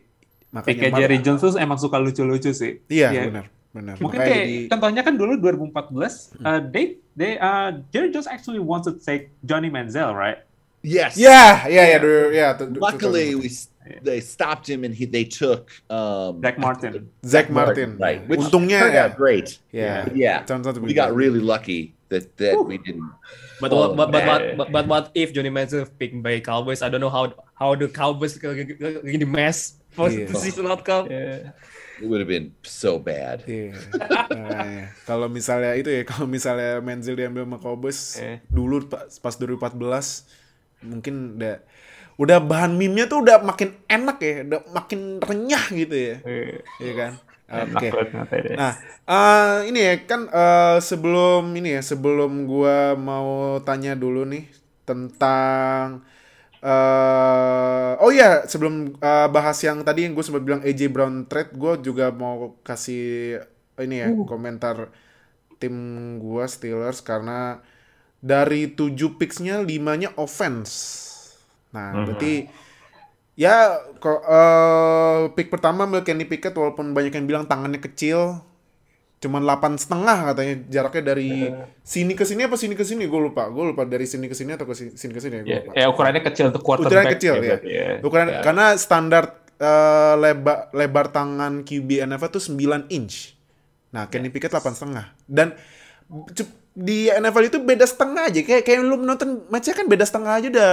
[0.53, 2.85] makanya Mar- Jerry Jones tuh emang suka lucu-lucu sih.
[2.87, 3.23] Iya, Iya.
[3.25, 3.95] benar, benar.
[3.99, 8.59] Mungkin Makanya kayak jadi- contohnya kan dulu 2014, uh, they they uh, Jerry Jones actually
[8.59, 10.43] wants to take Johnny Manziel, right?
[10.83, 11.15] Yes.
[11.21, 12.57] Ya, ya, dulu- ya.
[12.57, 13.53] tu- tu- Luckily, we
[14.01, 17.11] they stopped him and he they took um, Zach Martin.
[17.21, 18.01] Zach Martin.
[18.01, 18.25] right?
[18.25, 19.05] Which Untungnya turned ya.
[19.11, 19.61] out great.
[19.71, 23.05] Yeah, Turns out to be we got really lucky that that we didn't.
[23.61, 26.81] But Oh, what, but, but, what, but, but what if Johnny Manziel picked by Cowboys?
[26.81, 30.33] I don't know how how the Cowboys in the mess for Iya.
[30.33, 31.13] the season outcome.
[31.13, 31.53] Yeah.
[32.01, 33.45] It would have been so bad.
[33.45, 33.77] Iya.
[33.93, 34.85] Makanya.
[35.05, 38.41] kalau misalnya itu ya, kalau misalnya Menzel diambil sama Cowboys Eh.
[38.49, 40.25] dulu pas, pas 2014
[40.81, 41.61] mungkin udah
[42.17, 46.17] udah bahan meme-nya tuh udah makin enak ya, udah makin renyah gitu ya.
[46.81, 47.13] Iya kan?
[47.51, 47.89] enak Oke.
[47.91, 48.45] banget ngatain.
[48.55, 48.73] Nah,
[49.05, 54.47] eh, ini ya kan eh, sebelum ini ya, sebelum gua mau tanya dulu nih
[54.87, 56.01] tentang
[56.61, 61.57] eh oh ya sebelum eh, bahas yang tadi yang gue sempat bilang AJ Brown trade,
[61.57, 63.41] gue juga mau kasih
[63.81, 64.93] ini ya komentar
[65.61, 65.77] tim
[66.21, 67.61] gua Steelers karena
[68.21, 71.09] dari tujuh picks-nya limanya offense.
[71.73, 72.49] Nah, berarti
[73.41, 78.45] Ya, kok eh, pick pertama Kenny Pickett walaupun banyak yang bilang tangannya kecil,
[79.21, 83.47] cuman 8 setengah katanya jaraknya dari sini ke sini apa sini ke sini gue lupa,
[83.47, 85.73] gue lupa dari sini ke sini atau ke si- sini ke sini gue Ya, lupa.
[85.75, 86.89] ya ukurannya kecil untuk quarterback.
[86.91, 87.41] Ukurannya kecil ya.
[87.43, 87.87] berarti ya.
[88.01, 88.41] Ukuran Ya.
[88.41, 93.37] karena standar eh, lebar lebar tangan QB NFL tuh 9 inch.
[93.91, 95.13] Nah, Kenny Pickett 8 setengah.
[95.23, 95.53] Dan
[96.73, 100.49] di NFL itu beda setengah aja kayak kayak lu nonton matchnya kan beda setengah aja
[100.49, 100.73] udah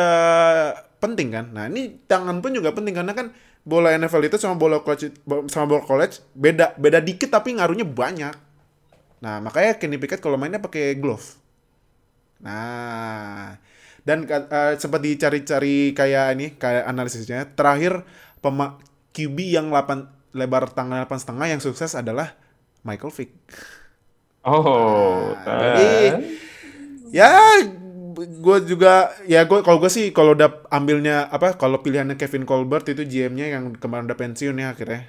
[0.97, 1.45] penting kan.
[1.51, 3.33] Nah, ini tangan pun juga penting karena kan
[3.67, 5.11] bola NFL itu sama bola college
[5.51, 8.35] sama bola college beda beda dikit tapi ngaruhnya banyak.
[9.19, 11.35] Nah, makanya Kenny Pickett kalau mainnya pakai glove.
[12.39, 13.59] Nah,
[14.07, 17.43] dan eh, sempat dicari-cari kayak ini kayak analisisnya.
[17.51, 18.07] Terakhir
[18.39, 18.79] pema
[19.11, 22.37] QB yang 8 lebar tangan 8 setengah yang sukses adalah
[22.87, 23.33] Michael Vick.
[24.47, 25.91] Oh, Nah, jadi
[27.11, 27.59] ya
[28.17, 32.89] gue juga ya gue kalau gue sih kalau udah ambilnya apa kalau pilihannya Kevin Colbert
[32.89, 35.05] itu GM-nya yang kemarin udah pensiun ya akhirnya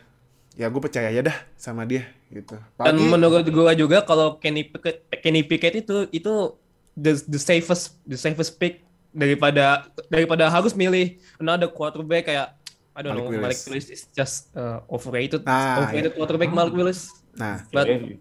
[0.52, 2.60] ya gue percaya aja dah sama dia gitu.
[2.76, 6.52] Dan menurut gua juga kalau Kenny Pickett, Kenny Pickett itu itu
[6.92, 8.84] the the safest the safest pick
[9.16, 12.52] daripada daripada harus milih another quarterback kayak
[12.92, 13.44] I don't Malik know Willis.
[13.46, 17.08] Malik Willis is just uh, overrated Nah, overrated quarterback Malik Willis.
[17.38, 18.18] nah But Iya.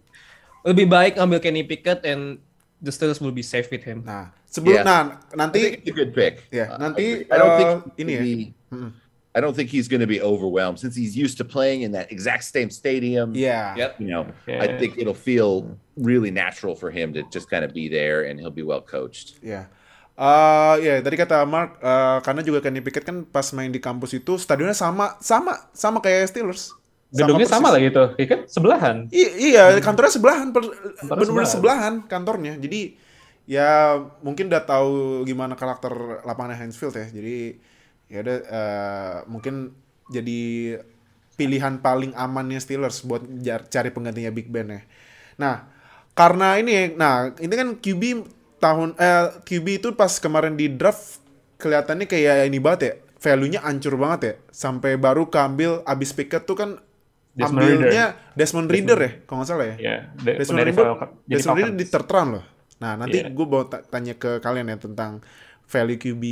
[0.64, 2.38] lebih baik ambil Kenny Pickett and
[2.80, 4.06] the Steelers will be safe with him.
[4.06, 4.88] nah sebelum Yeah.
[4.88, 6.48] nah I think nanti it's a good pick.
[6.50, 8.22] Ya, Uh, nanti, I don't think uh, ini ya.
[8.24, 8.52] be-
[9.32, 12.10] I don't think he's going to be overwhelmed since he's used to playing in that
[12.10, 13.38] exact same stadium.
[13.38, 13.92] ya Yep.
[14.02, 14.66] You know, Yeah.
[14.66, 18.42] I think it'll feel really natural for him to just kind of be there, and
[18.42, 19.38] he'll be well coached.
[19.46, 19.70] Ya.
[20.18, 24.18] Eh ya, tadi kata Mark eh, karena juga Kenny Pickett kan pas main di kampus
[24.18, 26.74] itu stadionnya sama sama sama kayak Steelers.
[27.08, 27.76] Gedungnya sama, persis.
[27.78, 28.40] lagi tuh, ya kan?
[28.50, 28.98] Sebelahan.
[29.14, 31.48] I- iya, kantornya sebelahan, benar-benar sebelahan.
[31.48, 32.54] sebelahan kantornya.
[32.58, 32.98] Jadi
[33.48, 37.08] ya mungkin udah tahu gimana karakter lapangan Heinz Field ya.
[37.08, 37.58] Jadi
[38.08, 39.72] ya udah eh, mungkin
[40.08, 40.40] jadi
[41.34, 44.82] pilihan paling amannya Steelers buat jar- cari penggantinya Big Ben ya.
[45.38, 45.56] Nah,
[46.12, 48.04] karena ini nah ini kan QB
[48.58, 51.22] tahun eh QB itu pas kemarin di draft
[51.58, 52.94] kelihatannya kayak ini banget ya.
[53.18, 54.34] Value-nya hancur banget ya.
[54.52, 56.70] Sampai baru keambil abis Pickett tuh kan
[57.34, 59.76] Desmond ambilnya Desmond Reader ya, kalau nggak salah ya.
[59.78, 60.86] Ya, de- Desmond Reader,
[61.30, 62.46] Desmond Reader di third round loh.
[62.78, 63.30] Nah, nanti Iya.
[63.30, 65.22] gue mau ta- tanya ke kalian ya tentang
[65.64, 66.24] value QB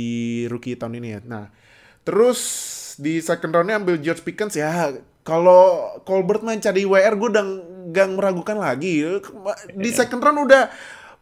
[0.46, 1.20] rookie tahun ini ya.
[1.22, 1.44] Nah,
[2.02, 2.40] terus
[2.96, 5.66] di second roundnya ambil George Pickens ya kalau
[6.02, 7.44] Colbert main cari WR gue udah
[7.86, 9.02] nggak meragukan lagi.
[9.72, 10.70] Di second round udah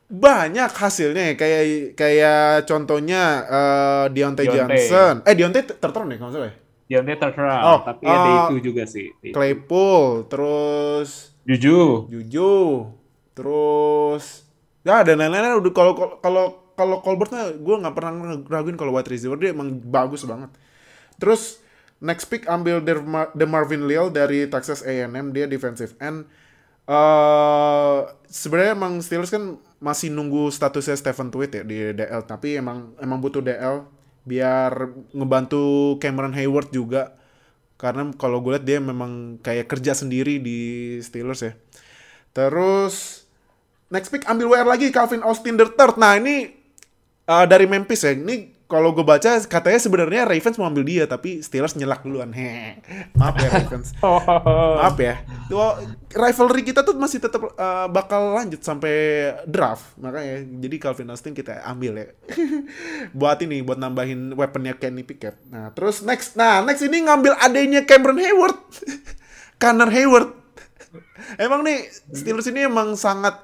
[0.04, 1.62] banyak hasilnya kayak
[1.94, 4.44] kayak contohnya eh Deontay.
[4.46, 5.14] Johnson.
[5.24, 6.54] Eh Deontay third round ya kalau salah ya?
[6.84, 9.08] Deontay third round, Oh, tapi ada uh, itu juga sih.
[9.32, 12.12] Claypool, terus Juju.
[12.12, 12.52] Juju,
[13.34, 14.43] terus
[14.84, 16.44] ya dan lain-lain udah kalau kalau
[16.74, 18.12] kalau Colbert mah gue nggak pernah
[18.50, 20.50] raguin kalau wide receiver dia emang bagus banget.
[21.20, 21.62] Terus
[22.02, 26.26] next pick ambil Derma- DeMarvin Leal dari Texas A&M dia defensive end.
[26.84, 32.92] eh sebenarnya emang Steelers kan masih nunggu statusnya Stephen Tweet ya di DL tapi emang
[33.00, 33.88] emang butuh DL
[34.28, 37.16] biar ngebantu Cameron Hayward juga
[37.80, 40.58] karena kalau gue lihat dia memang kayak kerja sendiri di
[41.00, 41.52] Steelers ya.
[42.36, 43.23] Terus
[43.92, 45.96] next pick ambil WR lagi Calvin Austin the third.
[46.00, 46.52] Nah ini
[47.28, 48.12] uh, dari Memphis ya.
[48.12, 52.32] Ini kalau gue baca katanya sebenarnya Ravens mau ambil dia tapi Steelers nyelak duluan.
[52.32, 52.80] Hehe.
[53.12, 53.92] Maaf ya Ravens.
[54.80, 55.20] Maaf ya.
[55.52, 55.78] Tuh,
[56.16, 59.94] rivalry kita tuh masih tetap uh, bakal lanjut sampai draft.
[60.00, 62.06] Makanya jadi Calvin Austin kita ambil ya.
[63.18, 65.36] buat ini buat nambahin weaponnya Kenny Pickett.
[65.52, 66.34] Nah, terus next.
[66.34, 68.56] Nah, next ini ngambil adanya Cameron Hayward.
[69.62, 70.34] Connor Hayward.
[71.36, 73.38] Emang nih Steelers ini emang sangat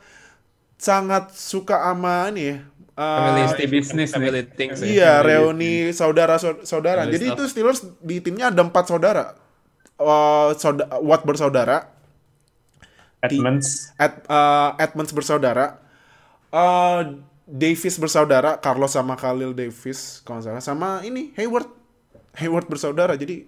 [0.80, 2.56] sangat suka sama ini ya.
[2.96, 4.88] uh, Family business family things ya.
[4.88, 7.04] Iya, reuni saudara saudara.
[7.04, 7.36] Family Jadi stuff.
[7.36, 9.36] itu Steelers di timnya ada empat saudara.
[10.00, 11.92] Uh, sauda- Watt bersaudara,
[13.20, 13.92] Edmonds.
[14.00, 15.76] Ed, uh, Edmonds bersaudara,
[16.48, 21.68] uh, Davis bersaudara, Carlos sama Khalil Davis kalau nggak salah, sama ini Hayward,
[22.40, 23.12] Hayward bersaudara.
[23.12, 23.44] Jadi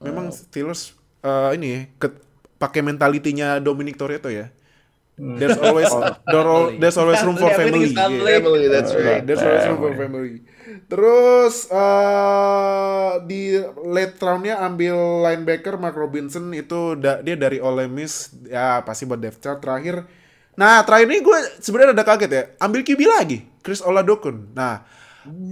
[0.00, 2.16] memang Steelers uh, ini ya, ke-
[2.56, 4.48] pakai mentalitinya Dominic Toretto ya.
[5.20, 5.92] There's always
[6.24, 7.92] there al- there's always room for family.
[7.92, 8.08] Yeah.
[8.08, 8.32] family.
[8.40, 9.20] Family, that's right.
[9.20, 10.40] There's always room for family.
[10.88, 18.32] Terus eh di late roundnya ambil linebacker Mark Robinson itu da- dia dari Ole Miss
[18.48, 20.08] ya pasti buat depth chart terakhir.
[20.56, 24.56] Nah terakhir ini gue sebenarnya ada kaget ya ambil QB lagi Chris Oladokun.
[24.56, 24.82] Nah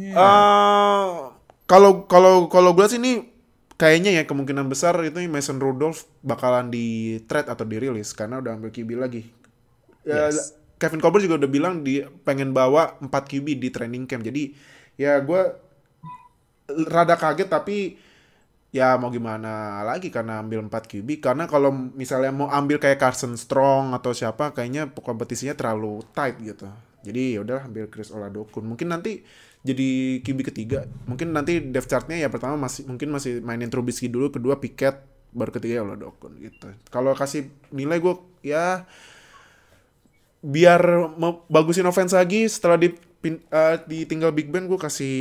[0.01, 1.15] eh
[1.69, 3.29] kalau kalau kalau gue sih ini
[3.77, 8.73] kayaknya ya kemungkinan besar itu Mason Rudolph bakalan di trade atau dirilis karena udah ambil
[8.73, 9.23] QB lagi.
[10.09, 10.57] Ya, Yes.
[10.79, 14.23] Kevin Colbert juga udah bilang dia pengen bawa 4 QB di training camp.
[14.25, 14.55] Jadi
[14.97, 15.43] ya gue
[16.87, 17.99] rada kaget tapi
[18.69, 23.35] ya mau gimana lagi karena ambil 4 QB karena kalau misalnya mau ambil kayak Carson
[23.35, 26.71] Strong atau siapa kayaknya kompetisinya terlalu tight gitu.
[27.03, 28.63] Jadi ya udah ambil Chris Oladokun.
[28.69, 29.27] Mungkin nanti
[29.67, 30.87] jadi QB ketiga.
[31.11, 35.03] Mungkin nanti depth chartnya ya pertama masih mungkin masih mainin Trubisky dulu, kedua Pickett,
[35.35, 36.71] baru ketiga Oladokun gitu.
[36.93, 38.15] Kalau kasih nilai gue
[38.47, 38.87] ya
[40.39, 40.81] biar
[41.51, 42.95] bagusin offense lagi setelah di
[43.91, 45.17] ditinggal Big Ben gue kasih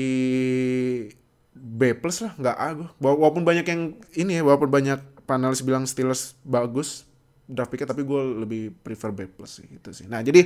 [1.58, 3.82] B plus lah nggak A gue Wa- walaupun banyak yang
[4.14, 7.10] ini ya walaupun banyak panelis bilang Steelers bagus
[7.50, 10.06] draft picknya tapi gue lebih prefer B plus sih gitu sih.
[10.06, 10.46] Nah jadi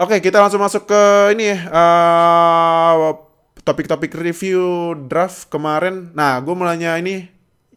[0.00, 1.02] oke kita langsung masuk ke
[1.36, 3.12] ini ya eh,
[3.60, 6.08] topik-topik review draft kemarin.
[6.16, 7.28] Nah gue mulanya ini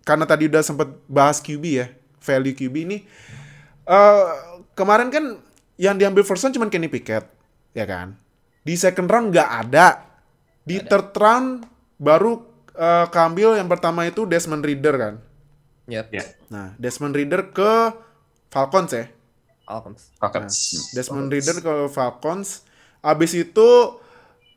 [0.07, 1.91] karena tadi udah sempet bahas QB ya
[2.23, 2.97] value QB ini
[3.87, 4.25] eh
[4.71, 5.43] kemarin kan
[5.77, 7.25] yang diambil first round cuma Kenny Pickett,
[7.71, 8.17] ya kan?
[8.61, 10.03] Di second round nggak ada.
[10.61, 11.63] Di third round
[11.95, 15.13] baru eh, keambil yang pertama itu Desmond Reader kan.
[15.87, 16.05] Yep.
[16.11, 17.71] Ya, Nah, Desmond Reader ke
[18.49, 19.07] Falcons ya.
[19.63, 20.11] Falcons.
[20.17, 20.55] Falcons.
[20.91, 22.67] Desmond Reader ke Falcons.
[22.99, 23.69] Abis itu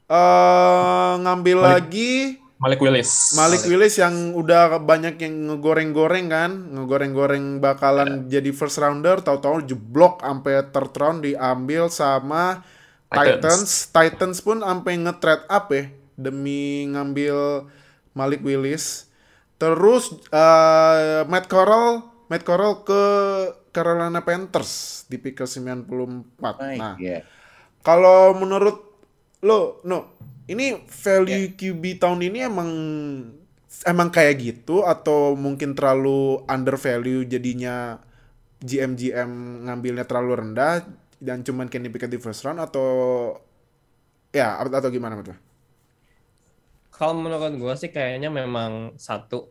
[0.06, 2.12] eh ngambil Malik- lagi
[2.60, 3.32] Malik Willis.
[3.40, 10.20] Malik Willis yang udah banyak yang ngegoreng-goreng kan, ngegoreng-goreng bakalan jadi first rounder, tahu-tahu jeblok
[10.20, 12.60] sampai third round diambil sama
[13.08, 13.40] Titans.
[13.40, 13.70] Titans.
[13.96, 15.88] Titans, pun sampai nge-trade up ya
[16.20, 17.64] demi ngambil
[18.12, 19.08] Malik Willis.
[19.56, 23.02] Terus eh, Matt Corral, Matt Corral ke
[23.72, 26.76] Carolina Panthers di pick ke 94.
[26.76, 27.24] Nah, yeah.
[27.80, 28.89] kalau menurut
[29.40, 30.16] lo, no,
[30.50, 32.70] ini value QB tahun ini emang
[33.86, 37.96] emang kayak gitu atau mungkin terlalu under value jadinya
[38.60, 39.30] GM GM
[39.64, 40.84] ngambilnya terlalu rendah
[41.16, 42.88] dan cuman Kenny Pickett di first round atau
[44.34, 45.38] ya atau gimana menurut lo?
[46.92, 49.48] Kalau menurut gue sih kayaknya memang satu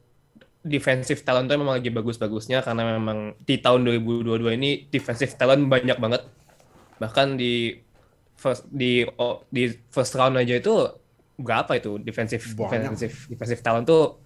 [0.62, 5.98] defensive talent itu memang lagi bagus-bagusnya karena memang di tahun 2022 ini defensive talent banyak
[5.98, 6.22] banget.
[7.00, 7.74] Bahkan di
[8.40, 10.72] first di oh, di first round aja itu
[11.36, 12.96] berapa itu defensive Banyak.
[12.96, 14.24] defensive defensive talent tuh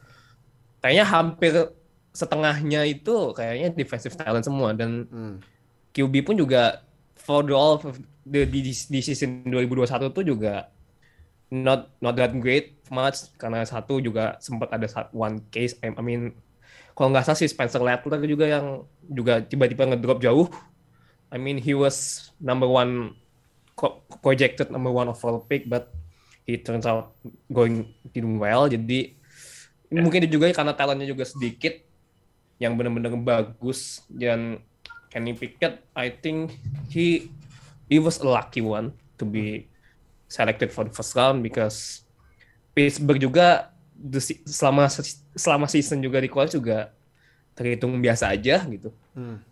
[0.81, 1.53] kayaknya hampir
[2.13, 5.37] setengahnya itu kayaknya defensive talent semua dan Hmm.
[5.93, 6.81] QB pun juga
[7.13, 7.85] for the all of
[8.25, 10.73] the, di, di, di season 2021 tuh juga
[11.53, 16.33] not not that great much karena satu juga sempat ada one case I, I mean
[16.93, 20.45] kalau nggak salah si Spencer Rattler juga yang juga tiba-tiba ngedrop jauh.
[21.33, 23.17] I mean he was number one
[24.21, 25.89] projected number one overall pick, but
[26.45, 27.15] he turns out
[27.49, 28.69] going doing well.
[28.69, 29.17] Jadi
[29.93, 31.77] mungkin juga karena talentnya juga sedikit
[32.57, 34.61] yang benar-benar bagus dan
[35.13, 36.57] Kenny Pickett, I think
[36.89, 37.29] he
[37.85, 39.69] he was a lucky one to be
[40.25, 42.01] selected for the first round because
[42.73, 44.89] Pittsburgh juga the se- selama
[45.37, 46.89] selama season juga di college juga
[47.53, 48.89] terhitung biasa aja gitu.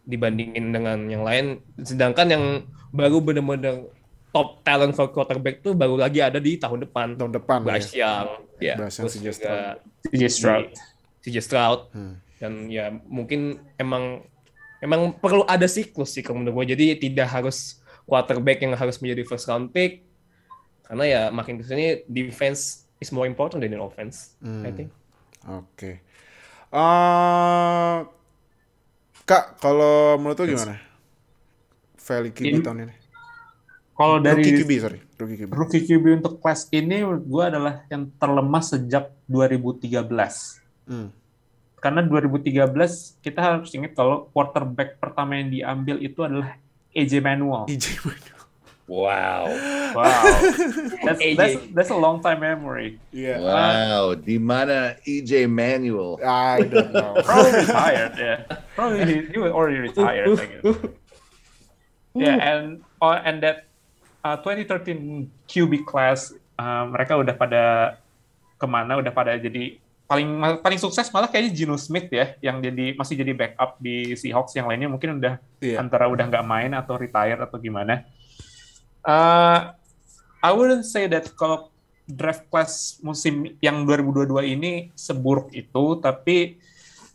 [0.01, 1.62] Dibandingin dengan yang lain.
[1.86, 2.45] Sedangkan yang
[2.89, 3.86] baru bener-bener
[4.32, 8.24] top talent for quarterback tuh baru lagi ada di tahun depan Tahun depan Bryce ya.
[8.24, 8.78] Young Yeah.
[8.78, 9.78] Bryce Young, CJ Stroud.
[10.08, 10.65] CJ Stroud.
[11.20, 12.15] CJ Stroud Hmm.
[12.38, 13.39] dan ya mungkin
[13.76, 14.24] emang
[14.80, 19.22] emang perlu ada siklus sih kalau menurut gue jadi tidak harus quarterback yang harus menjadi
[19.26, 20.02] first round pick
[20.84, 24.62] karena ya makin ke sini defense is more important than offense Hmm.
[24.62, 24.89] I think
[25.41, 26.00] Oke.
[26.72, 27.98] Eh,
[29.24, 30.78] Kak, kalau menurut lu gimana?
[31.98, 32.96] Value QB Ini- tahun ini.
[34.02, 35.00] Kalau dari Rookie QB, sorry.
[35.22, 35.50] Rookie QB.
[35.54, 40.10] rookie QB untuk kelas ini menurut gue adalah yang terlemah sejak 2013.
[40.90, 41.14] Hmm.
[41.78, 46.58] Karena 2013 kita harus ingat kalau quarterback pertama yang diambil itu adalah
[46.98, 47.70] AJ Manuel.
[47.70, 48.42] EJ Manuel.
[48.90, 49.46] Wow.
[49.92, 50.24] Wow.
[51.04, 51.36] That's, AJ.
[51.36, 52.96] that's, that's a long time memory.
[53.12, 53.44] Iya.
[53.44, 54.16] Wow.
[54.16, 56.16] Di mana EJ Manuel?
[56.24, 57.20] I don't know.
[57.28, 58.48] Probably retired, yeah.
[58.72, 60.64] Probably he, he was already retired, I guess.
[62.12, 63.70] Yeah, and oh, and that
[64.23, 67.63] uh, 2013 QB class uh, mereka udah pada
[68.57, 69.01] ke mana?
[69.01, 73.31] Udah pada jadi paling paling sukses malah kayaknya Geno Smith ya, yang jadi masih jadi
[73.31, 74.53] backup di Seahawks.
[74.53, 75.77] Yang lainnya mungkin udah Iya.
[75.79, 78.03] antara udah nggak main atau retire atau gimana.
[79.01, 79.73] Uh,
[80.41, 81.69] I wouldn't say that kalau
[82.10, 86.60] draft class musim yang 2022 ini seburuk itu, tapi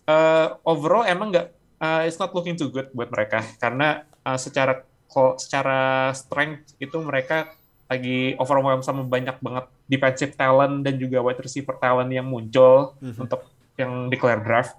[0.09, 1.47] uh, overall emang nggak,
[1.83, 6.97] uh, it's not looking too good buat mereka karena uh, secara ko- secara strength itu
[7.03, 7.53] mereka
[7.87, 13.47] lagi overwhelmed sama banyak banget defensive talent dan juga wide receiver talent yang muncul untuk
[13.79, 14.75] yang declare draft.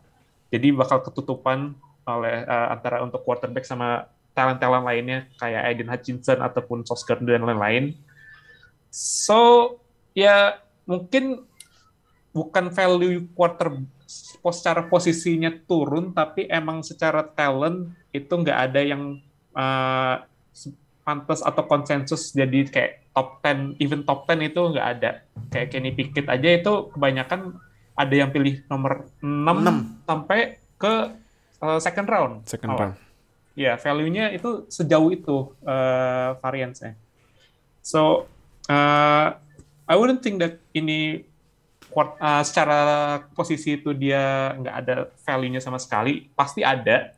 [0.51, 1.75] Jadi bakal ketutupan
[2.07, 7.85] oleh uh, antara untuk quarterback sama talent-talent lainnya kayak Aiden Hutchinson ataupun Gardner dan lain-lain.
[8.91, 9.75] So
[10.13, 11.43] ya mungkin
[12.31, 13.81] bukan value quarter
[14.39, 19.19] pos- secara posisinya turun, tapi emang secara talent itu nggak ada yang
[19.57, 20.15] uh,
[21.07, 25.25] pantas atau konsensus jadi kayak top 10, even top 10 itu nggak ada.
[25.49, 27.57] Kayak Kenny Pickett aja itu kebanyakan
[27.97, 29.77] ada yang pilih nomor 6, Enam.
[30.05, 30.93] sampai ke
[31.63, 32.33] uh, second round.
[32.45, 32.81] Second awal.
[32.91, 32.95] round.
[33.57, 36.93] Ya, value-nya itu sejauh itu uh, variance-nya.
[37.81, 38.29] So,
[38.69, 39.27] uh,
[39.89, 41.25] I wouldn't think that ini
[41.97, 42.79] uh, secara
[43.33, 46.29] posisi itu dia nggak ada value-nya sama sekali.
[46.37, 47.16] Pasti ada.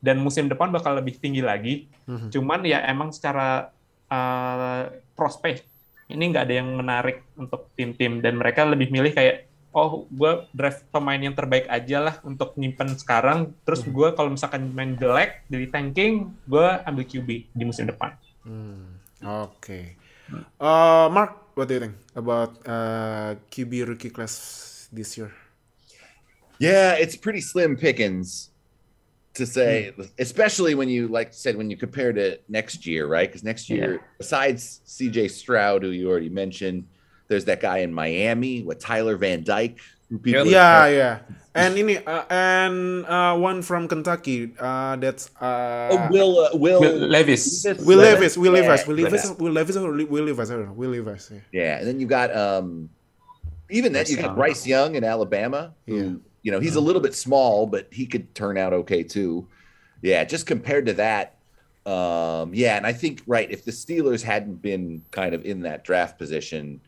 [0.00, 1.86] Dan musim depan bakal lebih tinggi lagi.
[2.32, 3.68] Cuman ya emang secara
[4.08, 5.62] uh, prospek
[6.10, 8.18] ini nggak ada yang menarik untuk tim-tim.
[8.18, 12.98] Dan mereka lebih milih kayak, oh gue draft pemain yang terbaik aja lah untuk nyimpen
[12.98, 13.54] sekarang.
[13.62, 18.18] Terus gue kalau misalkan main jelek, jadi tanking, gue ambil QB di musim depan.
[18.42, 18.98] Hmm.
[19.20, 19.94] Oke.
[20.58, 25.30] Uh, Mark, what do you think about uh, QB rookie class this year?
[26.60, 28.52] Yeah, it's pretty slim pickings
[29.34, 33.28] to say, especially when you like said when you compare to next year, right?
[33.28, 36.86] Because next year, besides CJ Stroud, who you already mentioned,
[37.28, 41.18] there's that guy in Miami, with Tyler Van Dyke, who people Yeah, yeah.
[41.54, 44.54] And ini uh, and uh, one from Kentucky.
[44.58, 47.66] Uh, that's uh, Oh, Will uh, Will, Will Levis.
[47.82, 48.38] Will Levis.
[48.38, 48.86] Will Yeah, Levis.
[48.86, 49.24] Will Levis.
[49.26, 49.34] yeah.
[49.34, 50.50] Will Levis Will Levis?
[50.50, 50.72] I don't know.
[50.78, 51.30] Will Levis.
[51.30, 51.40] Yeah.
[51.50, 52.90] Yeah, and then you got um
[53.70, 56.29] even that Bryce you got Bryce Young in Alabama, who Yeah.
[56.42, 59.46] You know he's a little bit small, but he could turn out okay too.
[60.02, 61.36] Yeah, just compared to that,
[61.86, 65.84] um, yeah, and I think right if the Steelers hadn't been kind of in that
[65.84, 66.80] draft position,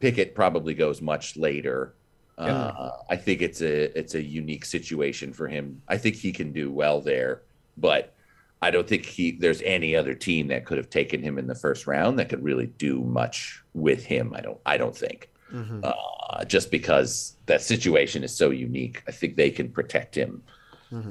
[0.00, 1.94] Pickett probably goes much later.
[2.38, 5.82] Uh, I think it's a it's a unique situation for him.
[5.88, 7.42] I think he can do well there,
[7.76, 8.14] but
[8.62, 11.54] I don't think he there's any other team that could have taken him in the
[11.54, 14.34] first round that could really do much with him.
[14.34, 15.30] I don't I don't think.
[15.54, 20.42] Uh, just because that situation is so unique, I think they can protect him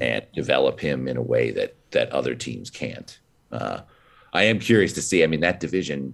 [0.02, 3.20] and develop him in a way that that other teams can't.
[3.52, 3.82] Uh,
[4.34, 5.24] I am curious to see.
[5.24, 6.14] I mean, that division,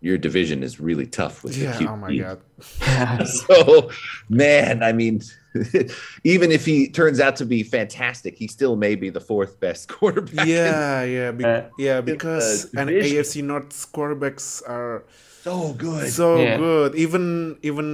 [0.00, 1.76] your division is really tough with Yeah.
[1.78, 2.20] the Oh my QB.
[2.20, 3.26] God.
[3.46, 3.90] So,
[4.28, 5.22] man, I mean,
[6.24, 9.88] even if he turns out to be fantastic, he still may be the fourth best
[9.88, 10.46] quarterback.
[10.46, 12.00] in- Yeah, yeah, be- Uh, yeah.
[12.00, 12.88] Because and.
[12.90, 15.04] AFC North quarterbacks are
[15.44, 16.08] so good.
[16.10, 16.56] so Yeah.
[16.56, 16.94] good.
[16.96, 17.86] Even even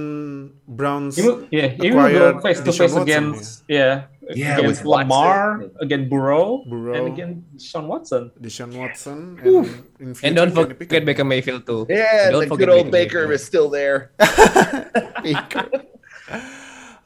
[0.67, 1.19] Browns.
[1.19, 4.81] He will, yeah, he will acquired go face to face Watson, against yeah Yeah, against
[4.81, 5.09] with Watson.
[5.11, 5.41] Lamar,
[5.83, 6.95] against Burrow, Burrow.
[6.95, 8.31] and against Sean Watson.
[8.39, 11.03] Deshaun Watson and future And don't forget Pickett.
[11.03, 11.83] Baker Mayfield too.
[11.91, 14.11] Yeah, Don't the forget good old Baker Baker is still there.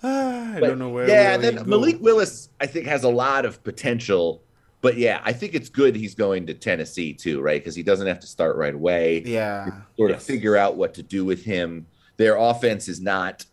[0.03, 1.09] Ah, I But, don't know where.
[1.09, 1.65] yeah, will then he go.
[1.65, 4.43] Malik Willis, I think, has a lot of potential.
[4.81, 7.59] But yeah, I think it's good he's going to Tennessee too, right?
[7.59, 9.23] Because he doesn't have to start right away.
[9.25, 9.81] Yeah.
[9.97, 10.25] Sort of Yes.
[10.25, 11.87] figure out what to do with him.
[12.17, 13.45] Their offense is not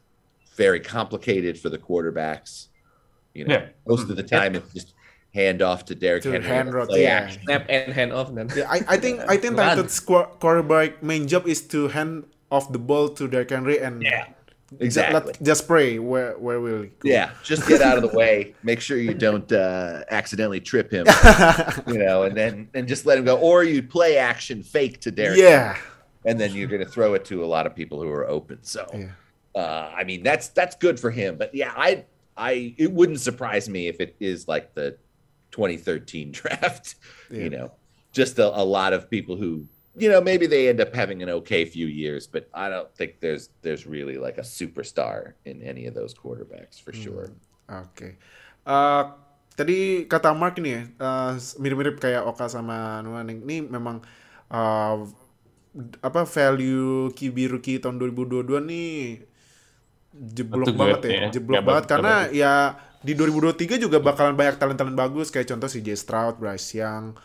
[0.56, 2.66] very complicated for the quarterbacks.
[3.34, 3.66] You know, Yeah.
[3.86, 4.36] most of the mm-hmm.
[4.36, 4.92] time it's just
[5.34, 6.46] hand off to Derrick To Henry.
[6.46, 7.20] hand rock, play yeah.
[7.20, 7.42] action.
[7.44, 8.50] Snap and hand off then.
[8.54, 9.76] Yeah, I, I think I think Run.
[9.76, 14.26] Titans quarterback main job is to hand off the ball to Derrick Henry and Yeah,
[14.26, 14.32] ju-
[14.80, 15.34] exactly.
[15.42, 16.90] just pray where where will go.
[17.04, 18.54] Yeah, just get out of the way.
[18.62, 21.06] Make sure you don't uh, accidentally trip him,
[21.86, 23.36] you know, and then and just let him go.
[23.38, 25.76] Or you play action fake to Derrick, yeah.
[26.24, 28.58] and then you're going to throw it to a lot of people who are open.
[28.62, 29.08] So, Yeah.
[29.54, 31.36] uh, I mean, that's that's good for him.
[31.36, 32.04] But yeah, I
[32.36, 34.96] I it wouldn't surprise me if it is like the
[35.52, 36.96] 2013 draft.
[37.30, 37.42] Yeah.
[37.44, 37.72] You know,
[38.12, 39.66] just a, a lot of people who
[39.96, 43.20] you know maybe they end up having an okay few years, but I don't think
[43.20, 47.32] there's there's really like a superstar in any of those quarterbacks for sure.
[47.68, 48.16] Oke.
[48.62, 49.04] Eh,
[49.52, 53.44] tadi kata Mark ini ya, eh, mirip-mirip kayak Oka sama Nuaning.
[53.44, 54.00] Ini memang
[54.48, 54.98] eh,
[56.04, 59.24] apa value QB rookie tahun 2022 nih
[60.12, 61.28] jeblok banget ya, ya.
[61.32, 62.54] jeblok Ya, banget karena ya
[63.00, 67.16] di 2023 juga bakalan banyak talent-talent bagus kayak contoh si Jay Stroud, Bryce Young,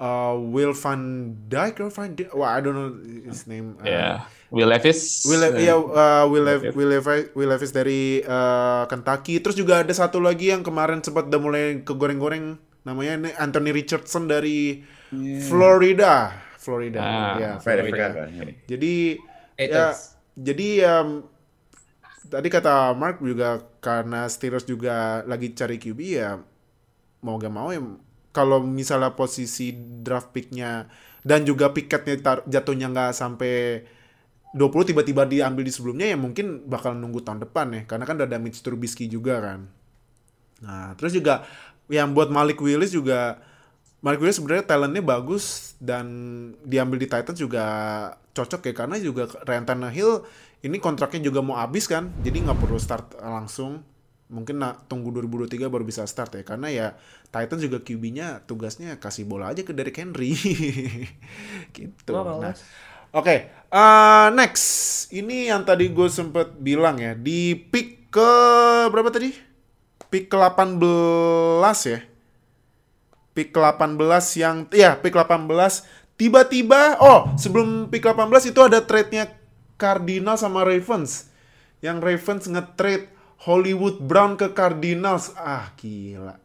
[0.00, 1.00] eh, Will Van
[1.46, 2.90] Dyke, Will Van Dyke, wah I don't know
[3.28, 3.76] his name.
[3.84, 4.24] eh, Yeah.
[4.50, 5.22] Will Levis.
[5.30, 6.74] Will uh, ya uh, Will Lev- Levis.
[6.74, 9.38] Will Levis, Will Levis dari uh, Kentucky.
[9.38, 14.26] Terus juga ada satu lagi yang kemarin sempat udah mulai kegoreng-goreng namanya ini Anthony Richardson
[14.26, 14.82] dari
[15.46, 16.34] Florida.
[16.58, 16.98] Florida.
[16.98, 18.26] Ah, ya, Florida.
[18.26, 18.58] him.
[18.66, 19.16] Jadi
[19.54, 20.16] ya Titans.
[20.34, 21.08] jadi um,
[22.26, 26.40] tadi kata Mark juga karena Steelers juga lagi cari QB ya
[27.20, 27.80] mau gak mau ya
[28.30, 30.86] kalau misalnya posisi draft picknya
[31.26, 33.84] dan juga piketnya jatuhnya nggak sampai
[34.50, 37.82] 20 tiba-tiba diambil di sebelumnya ya mungkin bakal nunggu tahun depan ya.
[37.86, 39.60] Karena kan udah ada Mitch Trubisky juga kan.
[40.62, 41.46] Nah terus juga
[41.90, 43.38] yang buat Malik Willis juga
[44.00, 46.06] Malik Willis sebenarnya talentnya bagus dan
[46.64, 47.64] diambil di Titans juga
[48.34, 48.74] cocok ya.
[48.74, 50.24] Karena juga Ryan Tannehill
[50.66, 53.80] ini kontraknya juga mau habis kan jadi nggak perlu start langsung
[54.30, 56.86] mungkin nah, tunggu 2023 baru bisa start ya karena ya
[57.34, 60.32] Titans juga QB-nya tugasnya kasih bola aja ke Derrick Henry
[61.76, 62.54] gitu Oh, nah.
[63.10, 64.66] Oke, eh, next.
[65.10, 68.30] Ini yang tadi gue sempet bilang ya, di pick ke
[68.86, 69.34] berapa tadi?
[70.14, 70.78] Pick ke 18
[71.90, 71.98] ya.
[73.34, 73.98] Pick ke 18
[74.38, 75.50] yang ya, pick 18
[76.14, 79.32] tiba-tiba oh, sebelum pick 18 itu ada trade-nya
[79.74, 81.32] Cardinal sama Ravens.
[81.82, 83.06] Yang Ravens nge-trade
[83.40, 85.32] Hollywood Brown ke Cardinals.
[85.34, 86.36] Ah, gila.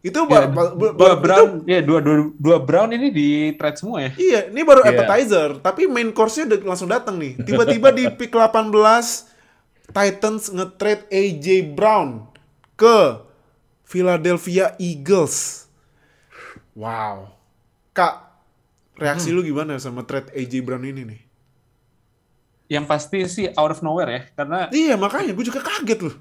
[0.00, 4.10] Itu Ya, dua itu- Brown, ya dua, dua, dua Brown ini di trade semua ya.
[4.12, 4.96] Iya, ini baru Iya.
[4.96, 7.36] appetizer, tapi main course-nya udah langsung datang nih.
[7.38, 9.28] Tiba-tiba di pick 18
[9.86, 12.32] Titans nge-trade AJ Brown
[12.74, 13.20] ke
[13.82, 15.66] Philadelphia Eagles.
[16.72, 17.34] Wow.
[17.92, 18.40] Kak,
[18.96, 21.20] reaksi lu gimana sama trade AJ Brown ini nih?
[22.70, 26.16] Yang pasti sih out of nowhere ya, karena Iya, makanya gue juga kaget loh.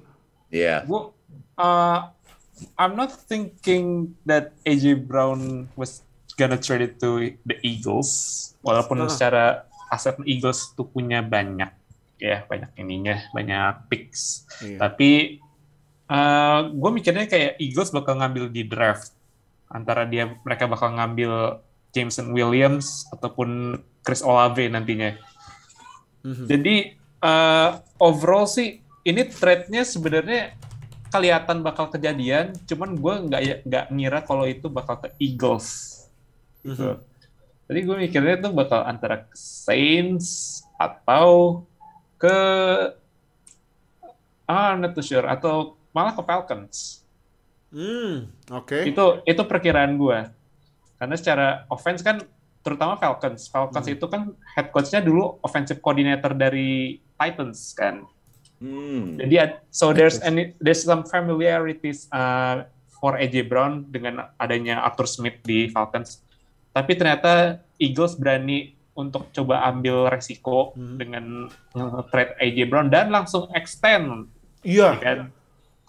[0.50, 0.84] Yeah.
[0.84, 1.02] gue
[1.56, 2.00] uh,
[2.76, 6.04] I'm not thinking that AJ Brown was
[6.36, 8.10] gonna trade it to the Eagles
[8.60, 9.08] walaupun Ah.
[9.08, 9.44] secara
[9.88, 11.70] aset Eagles tuh punya banyak
[12.18, 14.78] ya banyak ininya banyak picks Iya.
[14.78, 15.40] tapi
[16.06, 19.16] uh, gue mikirnya kayak Eagles bakal ngambil di draft
[19.66, 25.16] antara dia mereka bakal ngambil Jameson Williams ataupun Chris Olave nantinya
[26.20, 26.46] Mhm.
[26.46, 26.76] jadi
[27.20, 30.54] uh, overall sih ini trade-nya sebenarnya
[31.10, 35.68] kelihatan bakal kejadian, cuman gue nggak ya- nggak ngira kalau itu bakal ke Eagles.
[36.62, 36.78] Gitu.
[36.86, 36.98] Mhm.
[37.70, 41.62] Jadi gue mikirnya itu bakal antara ke Saints atau
[42.18, 42.38] ke
[44.50, 47.06] ah not too sure atau malah ke Falcons.
[47.70, 48.90] Hmm, oke.
[48.90, 50.26] Itu itu perkiraan gue.
[50.98, 52.22] Karena secara offense kan
[52.66, 53.46] terutama Falcons.
[53.48, 53.96] Falcons Hmm.
[53.96, 54.22] itu kan
[54.58, 58.04] head coach-nya dulu offensive coordinator dari Titans kan.
[58.60, 59.16] Hmm.
[59.16, 65.06] Jadi ad- so there's any there's some familiarities uh, for AJ Brown dengan adanya Arthur
[65.06, 66.20] Smith di Falcons.
[66.70, 70.96] Tapi ternyata Eagles berani untuk coba ambil resiko Hmm.
[70.96, 71.26] dengan
[72.06, 74.28] trade AJ Brown dan langsung extend
[74.60, 75.32] Iya, kan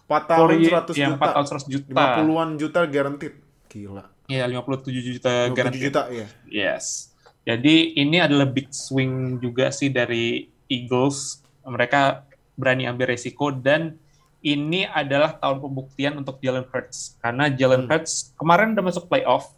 [0.06, 1.20] 4 tahun For- 100 yang juta.
[1.20, 1.90] 4 tahun 100 juta.
[2.16, 3.34] 50-an juta guaranteed.
[3.66, 4.04] Gila.
[4.26, 5.82] Iya, 57 juta 57 guaranteed.
[5.82, 6.26] juta ya.
[6.46, 7.10] Yes.
[7.42, 11.42] Jadi ini adalah big swing juga sih dari Eagles.
[11.60, 12.29] Mereka
[12.60, 13.96] berani ambil resiko dan
[14.40, 17.90] ini adalah tahun pembuktian untuk Jalen Hurts karena Jalen Hmm.
[17.92, 19.52] Hurts kemarin udah masuk playoff.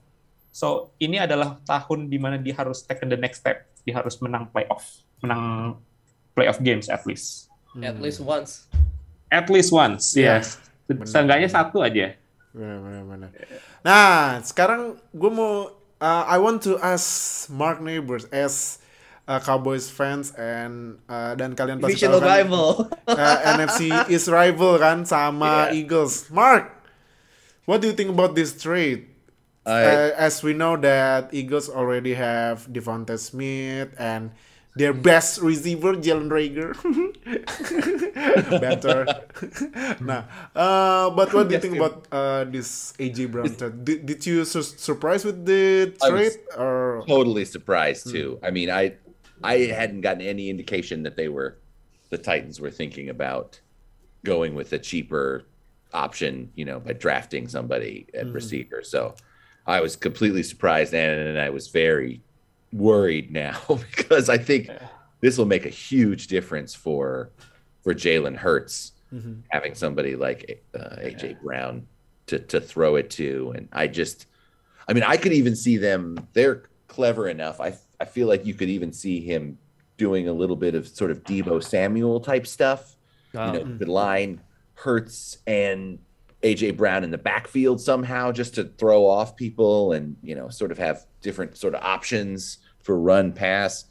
[0.51, 3.67] So ini adalah tahun di mana dia harus take the next step.
[3.83, 4.87] Dia harus menang playoff,
[5.19, 5.77] menang
[6.35, 7.51] playoff games at least.
[7.79, 8.67] At least once.
[9.33, 10.45] At least once, Iya.
[10.45, 10.61] yes.
[11.09, 12.13] Seenggaknya satu aja.
[13.81, 18.82] Nah, sekarang gue mau uh, I want to ask Mark Neighbors as
[19.29, 22.69] uh, Cowboys fans and uh, dan kalian pasti Divisional tahu kan, rival.
[23.07, 23.81] uh, NFC
[24.15, 26.31] is rival kan sama Eagles.
[26.31, 26.71] Mark,
[27.65, 29.09] what do you think about this trade?
[29.63, 34.35] Uh, as we know that Eagles already have Devonta Smith and
[34.75, 36.75] their best receiver Jalen Rager.
[38.61, 39.07] Better.
[40.03, 40.25] nah,
[40.57, 43.85] uh, but what do you think about uh, this AJ Brown trade?
[43.85, 48.41] Did, did you su- surprised with the trade or totally surprised too.
[48.43, 48.99] I mean, I
[49.45, 51.59] I hadn't gotten any indication that they were
[52.11, 53.61] the Titans were thinking about
[54.25, 55.45] going with a cheaper
[55.95, 58.83] option, you know, by drafting somebody at receiver.
[58.83, 59.15] So
[59.67, 62.21] I was completely surprised and, and I was very
[62.73, 64.71] worried now because I think
[65.21, 67.31] this will make a huge difference for
[67.83, 68.93] for Jalen Hurts
[69.51, 71.87] having somebody like uh, AJ Brown
[72.27, 74.27] to to throw it to, and I just,
[74.89, 76.29] I mean, I could even see them.
[76.33, 77.61] They're clever enough.
[77.61, 79.59] I I feel like you could even see him
[79.97, 82.97] doing a little bit of sort of Debo Samuel type stuff.
[83.33, 83.47] Oh.
[83.47, 84.41] You know, the line
[84.75, 86.01] Hurts and
[86.43, 90.73] AJ Brown in the backfield somehow just to throw off people and you know sort
[90.73, 93.85] of have different sort of options for run pass.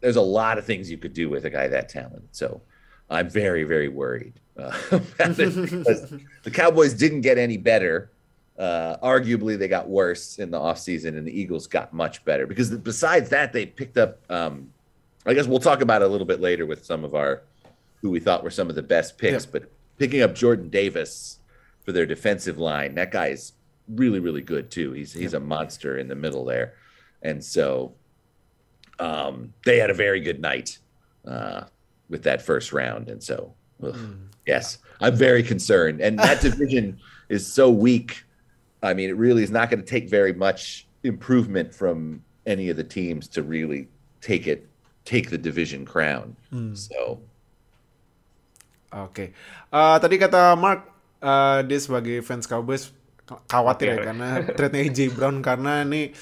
[0.00, 2.28] There's a lot of things you could do with a guy that talented.
[2.32, 2.60] So
[3.08, 6.12] I'm very very worried uh, about it because
[6.42, 8.10] the Cowboys didn't get any better.
[8.58, 12.70] Uh, arguably, they got worse in the offseason, and the Eagles got much better because
[12.70, 14.20] besides that, they picked up.
[14.30, 14.70] Um,
[15.26, 17.42] I guess we'll talk about it a little bit later with some of our
[18.02, 19.50] who we thought were some of the best picks, Yeah.
[19.52, 21.38] but picking up Jordan Davis
[21.84, 23.52] for their defensive line, that guy is
[23.88, 24.92] really, really good too.
[24.92, 26.74] He's he's a monster in the middle there,
[27.22, 27.94] and so
[29.00, 30.78] um, they had a very good night
[31.26, 31.64] uh,
[32.08, 33.52] with that first round, and so
[33.82, 33.96] ugh,
[34.46, 36.00] yes, I'm very concerned.
[36.00, 36.98] And that division
[37.28, 38.22] is so weak.
[38.84, 42.76] I mean, it really is not going to take very much improvement from any of
[42.76, 43.88] the teams to really
[44.20, 44.68] take it,
[45.04, 46.36] take the division crown.
[46.74, 47.20] So
[48.94, 49.34] Oke.
[49.74, 50.86] Eh, tadi kata Mark,
[51.18, 54.04] eh, dia sebagai fans Cowboys khawatir ya Oke.
[54.04, 56.12] karena trade-nya AJ Brown karena ini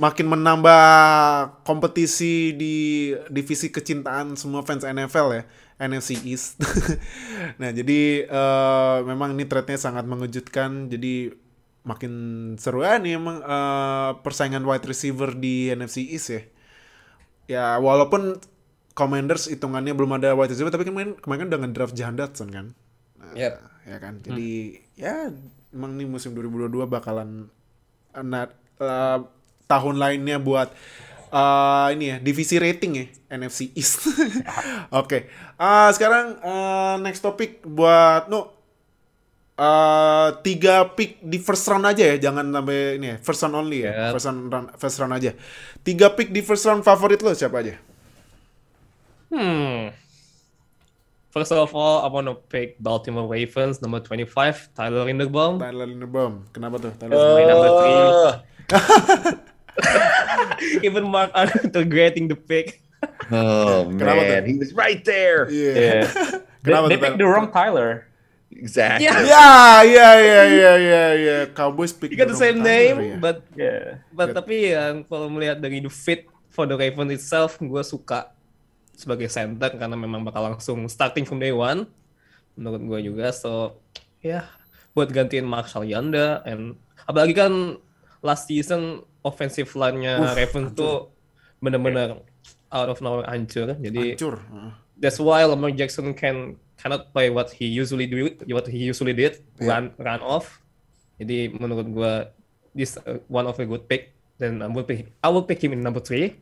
[0.00, 0.82] makin menambah
[1.68, 5.42] kompetisi di divisi kecintaan semua fans NFL ya,
[5.78, 6.58] NFC East.
[7.60, 10.90] nah, jadi eh, memang ini trade-nya sangat mengejutkan.
[10.90, 11.30] Jadi
[11.80, 12.12] makin
[12.60, 16.42] seru ya nih emang eh, persaingan wide receiver di NFC East ya.
[17.50, 18.38] Ya, walaupun
[18.94, 22.66] Commanders hitungannya belum ada wide receiver, tapi kemarin kemarin kan udah ngedraft Jahan Dotson kan.
[23.16, 23.54] Nah, Yep.
[23.88, 24.14] Ya kan.
[24.22, 24.50] Jadi
[24.94, 25.32] ya
[25.72, 27.48] emang nih musim 2022 bakalan
[28.12, 29.18] eh, na- eh,
[29.66, 30.68] tahun lainnya buat
[31.32, 34.04] eh, ini ya divisi rating ya NFC East.
[35.00, 35.30] Oke.
[35.56, 38.59] Ah, sekarang eh, next topic buat no
[39.60, 43.84] eh, tiga pick di first round aja ya, jangan sampai ini ya, first round only
[43.84, 44.10] ya, Yep.
[44.16, 44.40] first round,
[44.74, 45.30] first round aja.
[45.80, 47.76] Tiga pick di first round favorit lo siapa aja?
[49.28, 49.92] Hmm.
[51.30, 55.62] First of all, I want to pick Baltimore Ravens, number 25, Tyler Linderbaum.
[55.62, 56.42] Tyler Linderbaum.
[56.50, 56.90] Kenapa tuh?
[56.98, 57.46] Tyler Linderbaum?
[57.46, 57.94] number three.
[57.94, 58.34] Uh,
[60.82, 62.82] Even Mark Arnold regretting the pick.
[63.30, 64.50] oh Kenapa man, tuh?
[64.50, 65.46] he was right there.
[65.46, 65.70] Iya.
[65.70, 66.02] Yeah.
[66.66, 68.09] they, Kenapa they tuh, picked the wrong Tyler.
[68.50, 69.06] Exactly.
[69.06, 69.22] Yeah.
[69.22, 69.50] Ya,
[69.86, 71.36] ya, ya, ya, ya, ya.
[71.54, 73.16] Cowboys pick You got the same name, ya.
[73.22, 74.02] but Yeah.
[74.10, 74.36] but Good.
[74.42, 78.34] tapi yang kalau melihat dari the fit for the Ravens itself, gue suka
[78.98, 81.86] sebagai center karena memang bakal langsung starting from day one.
[82.58, 83.78] Menurut gue juga, so
[84.18, 84.50] ya
[84.92, 86.74] buat gantiin Marshall Yanda and
[87.06, 87.78] apalagi kan
[88.20, 91.14] last season offensive line-nya Ravens tuh
[91.62, 92.18] bener-bener
[92.68, 93.78] out of nowhere hancur.
[93.78, 94.42] Jadi Hancur.
[94.42, 94.70] Heeh.
[94.98, 99.36] that's why Lamar Jackson can cannot play what he usually do what he usually did
[99.60, 100.64] run run off
[101.20, 102.12] jadi menurut gua
[102.72, 105.76] this uh, one of a good pick then I will pick I will pick him
[105.76, 106.40] in number three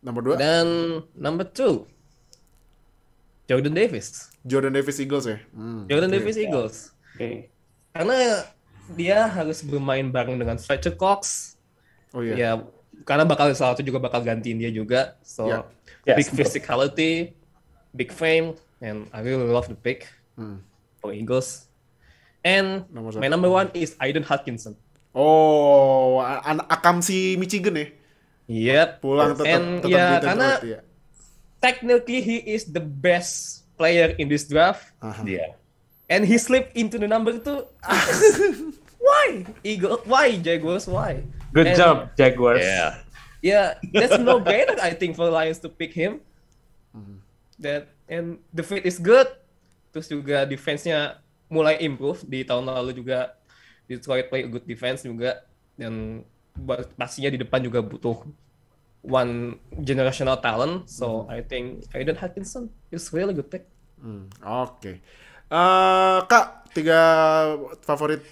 [0.00, 0.66] Nomor dua, dan
[1.12, 1.84] number two
[3.46, 5.36] Jordan Davis Jordan Davis Eagles ya.
[5.52, 5.84] Hmm.
[5.86, 6.16] Jordan oke.
[6.16, 6.76] Davis Eagles
[7.10, 7.52] Okay.
[7.92, 8.46] karena
[8.96, 11.52] dia harus bermain bareng dengan Fletcher Cox
[12.16, 12.34] Oh iya.
[12.34, 12.50] ya
[13.04, 16.16] karena bakal salah satu juga bakal gantiin dia juga so Ya.
[16.16, 17.36] big Yes, physicality
[17.92, 20.64] big frame and I really love the pick Hmm.
[21.00, 21.68] for Eagles
[22.40, 24.76] and Nomor my number one is Aiden Hutchinson
[25.10, 27.86] Oh, anak akam si Michigan ya.
[28.46, 30.80] yep Pulang tetap and tetap ya di karena Detroit ya.
[31.60, 34.92] technically he is the best player in this draft,
[35.24, 35.56] Yeah.
[36.12, 37.64] and he slipped into the number two.
[39.00, 39.48] why?
[39.64, 40.04] Eagle?
[40.04, 40.36] Why?
[40.36, 40.84] Jaguars?
[40.84, 41.24] Why?
[41.56, 42.60] Good And- job, Jaguars.
[42.60, 43.00] Yeah.
[43.40, 43.66] Yeah,
[43.96, 44.76] that's no brainer.
[44.84, 46.20] I think for Lions to pick him.
[47.56, 49.26] That and the fit is good.
[49.90, 53.38] Terus juga defense-nya mulai improve di tahun lalu juga
[53.86, 55.42] Detroit play a good defense juga
[55.74, 56.22] dan
[56.94, 58.22] pastinya di depan juga butuh
[59.02, 60.86] one generational talent.
[60.86, 63.66] So I think Aiden Hutchinson is really good pick.
[63.98, 65.02] Hmm, Oke.
[65.50, 67.00] Eh, Kak, tiga
[67.82, 68.22] favorit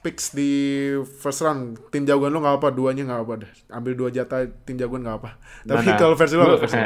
[0.00, 0.48] picks di
[1.20, 1.76] first round.
[1.92, 3.52] Tim jagoan lu nggak apa, duanya nggak apa deh.
[3.68, 5.30] Ambil dua jatah tim jagoan nggak apa.
[5.66, 6.78] Tapi kalau versi Gua- versi?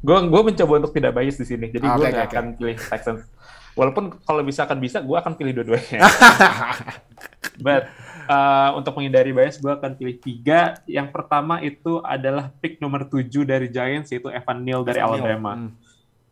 [0.00, 3.22] Gue gue mencoba untuk tidak bias di sini, jadi Ah, gue oke, akan pilih Texans.
[3.74, 5.98] Walaupun kalau misalkan bisa, gue akan pilih dua-duanya.
[7.64, 7.90] But
[8.26, 10.78] uh, untuk menghindari bias, gue akan pilih tiga.
[10.86, 15.26] Yang pertama itu adalah pick nomor 7 dari Giants, yaitu Evan Neal dari Evan Neal.
[15.26, 15.52] Alabama.
[15.54, 15.70] Hmm.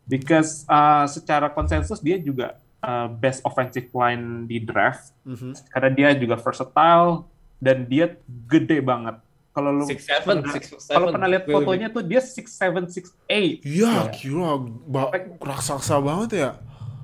[0.03, 5.55] Because uh, secara konsensus dia juga uh, best offensive line di draft, Mhm.
[5.71, 7.27] karena dia juga versatile
[7.59, 8.19] dan dia
[8.51, 9.23] gede banget.
[9.53, 11.13] Kalau lu Six seven, pernah- six kalau seven.
[11.13, 13.61] pernah lihat fotonya tuh dia 6'7", 6'8".
[13.61, 14.51] Iya, gila,
[14.89, 16.51] ba- raksasa banget ya.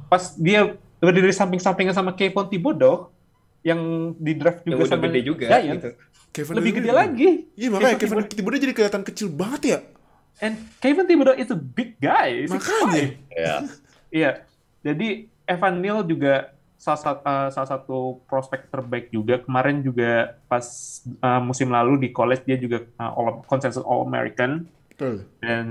[0.09, 3.13] pas dia berdiri samping-sampingan sama Kevin Thibodeau
[3.61, 3.77] yang
[4.17, 5.89] di draft juga udah sama gede juga gitu.
[6.33, 6.97] Kevin lebih gede juga.
[6.97, 7.31] lagi.
[7.53, 9.79] Iya, makanya Kevin Kevin Thibodeau jadi kelihatan kecil banget ya.
[10.41, 12.49] And Kevin Thibodeau is a big guy.
[12.49, 12.57] 6'5".
[12.57, 13.05] Makanya.
[13.29, 13.61] Yeah.
[14.09, 14.31] Iya.
[14.81, 15.09] Jadi
[15.45, 17.99] Evan Neal juga salah satu, salah satu
[18.31, 19.43] prospek terbaik juga.
[19.43, 20.65] Kemarin juga pas
[21.21, 25.27] uh, musim lalu di college dia juga uh, all, consensus All American Betul.
[25.43, 25.67] dan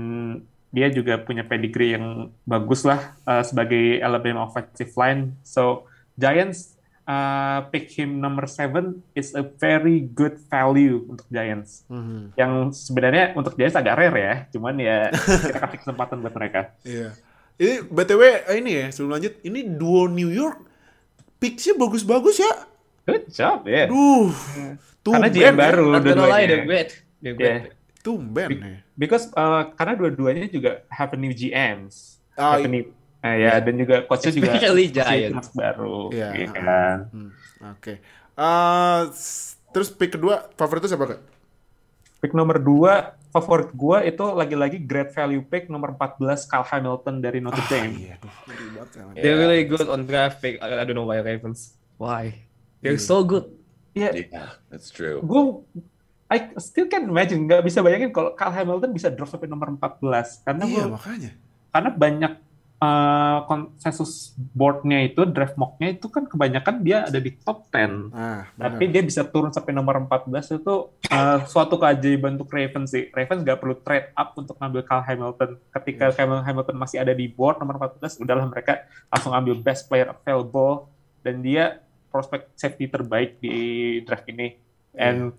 [0.68, 5.32] dia juga punya pedigree yang bagus lah uh, sebagai Alabama offensive line.
[5.40, 5.88] So
[6.20, 6.76] Giants
[7.08, 11.88] uh, pick him number seven is a very good value untuk Giants.
[11.88, 12.36] Mhm.
[12.36, 12.52] Yang
[12.84, 15.08] sebenarnya untuk Giants agak rare ya, cuman ya
[15.48, 16.76] kita kasih kesempatan buat mereka.
[16.84, 17.16] Iya.
[17.58, 18.22] Ini BTW
[18.60, 20.67] ini ya, sebelum lanjut, ini duo New York
[21.38, 22.52] picksnya bagus-bagus ya.
[23.04, 23.86] Good job ya.
[23.86, 24.28] Duh.
[24.28, 25.52] Karena Tumben GM ya.
[25.54, 26.46] baru lie, dua-duanya.
[26.46, 26.90] they're great.
[27.18, 27.62] They're great.
[27.64, 27.76] Yeah.
[27.98, 28.78] Tumben ya.
[28.92, 32.18] Because uh, karena dua-duanya juga have a new GMs.
[32.34, 32.84] Ah, have a new,
[33.20, 34.52] eh, ya dan juga coachnya juga
[34.92, 35.48] Giants.
[35.52, 36.10] baru.
[36.12, 36.28] Iya.
[36.34, 36.96] Iya kan.
[37.10, 37.30] Hmm,
[37.72, 37.92] Oke.
[38.34, 41.20] Eh, s- terus pick kedua favorit itu siapa kak?
[42.18, 47.38] Pick nomor 2 favorit gua itu lagi-lagi great value pick nomor 14 Kyle Hamilton dari
[47.38, 47.94] Notre Dame.
[47.94, 49.02] Iya, banget ya.
[49.16, 50.58] They're really good on draft pick.
[50.58, 51.78] I, I don't know why Ravens.
[51.96, 52.46] Why?
[52.78, 53.50] They're so good.
[53.90, 55.18] Iya, Yeah, that's true.
[55.20, 55.42] gue
[56.28, 60.44] I still can imagine nggak bisa bayangin kalau Kyle Hamilton bisa drop sampai nomor 14
[60.44, 61.30] karena Iya, gua- makanya.
[61.68, 62.32] karena banyak
[62.78, 68.46] uh, konsensus boardnya itu draft mocknya itu kan kebanyakan dia ada di top 10 Ah,
[68.54, 70.74] tapi dia bisa turun sampai nomor 14 itu
[71.10, 73.10] uh, suatu keajaiban untuk Ravens sih.
[73.10, 75.50] Ravens nggak perlu trade up untuk ngambil Kyle Hamilton.
[75.74, 80.10] Ketika Kyle Hamilton masih ada di board nomor 14, udahlah mereka langsung ambil best player
[80.10, 80.90] available
[81.26, 83.56] dan dia prospek safety terbaik di
[84.06, 84.56] draft ini.
[84.96, 85.34] And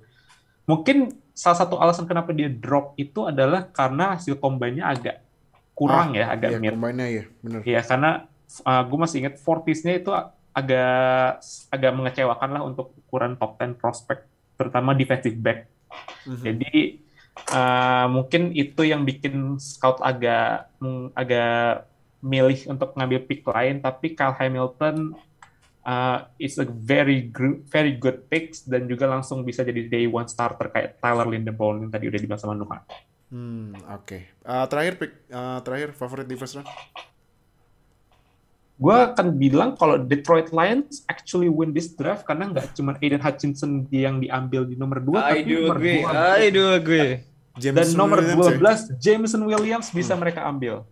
[0.70, 5.29] mungkin salah satu alasan kenapa dia drop itu adalah karena hasil combine-nya agak
[5.80, 7.62] kurang ya, agak Iya, combine-nya ya, bener.
[7.64, 8.12] Iya, karena
[8.60, 10.12] gue masih ingat 40s-nya itu
[10.52, 11.40] agak
[11.72, 14.28] agak mengecewakan lah untuk ukuran top 10 prospect,
[14.60, 15.72] terutama defensive back.
[16.28, 16.44] Mhm.
[16.44, 16.74] Jadi
[17.56, 20.68] uh, mungkin itu yang bikin scout agak
[21.16, 21.88] agak
[22.20, 25.16] milih untuk ngambil pick lain, tapi Kyle Hamilton
[25.88, 27.32] uh, is a very
[27.72, 31.92] very good picks dan juga langsung bisa jadi day one starter kayak Tyler Linderbaum yang
[31.92, 32.84] tadi udah dibilang sama Nuha.
[33.30, 34.18] Hmm, oke.
[34.26, 36.70] Eh, terakhir pick, eh, terakhir favorit di first round.
[38.80, 43.84] gue akan bilang kalau Detroit Lions actually win this draft karena nggak cuma Aiden Hutchinson
[43.92, 46.00] yang diambil di nomor 2 I tapi do nomor agree.
[46.00, 46.16] 12.
[46.16, 47.12] I do agree.
[47.52, 48.56] dan Jameson nomor Williams ya?
[48.56, 50.88] 12 Jameson Williams bisa mereka ambil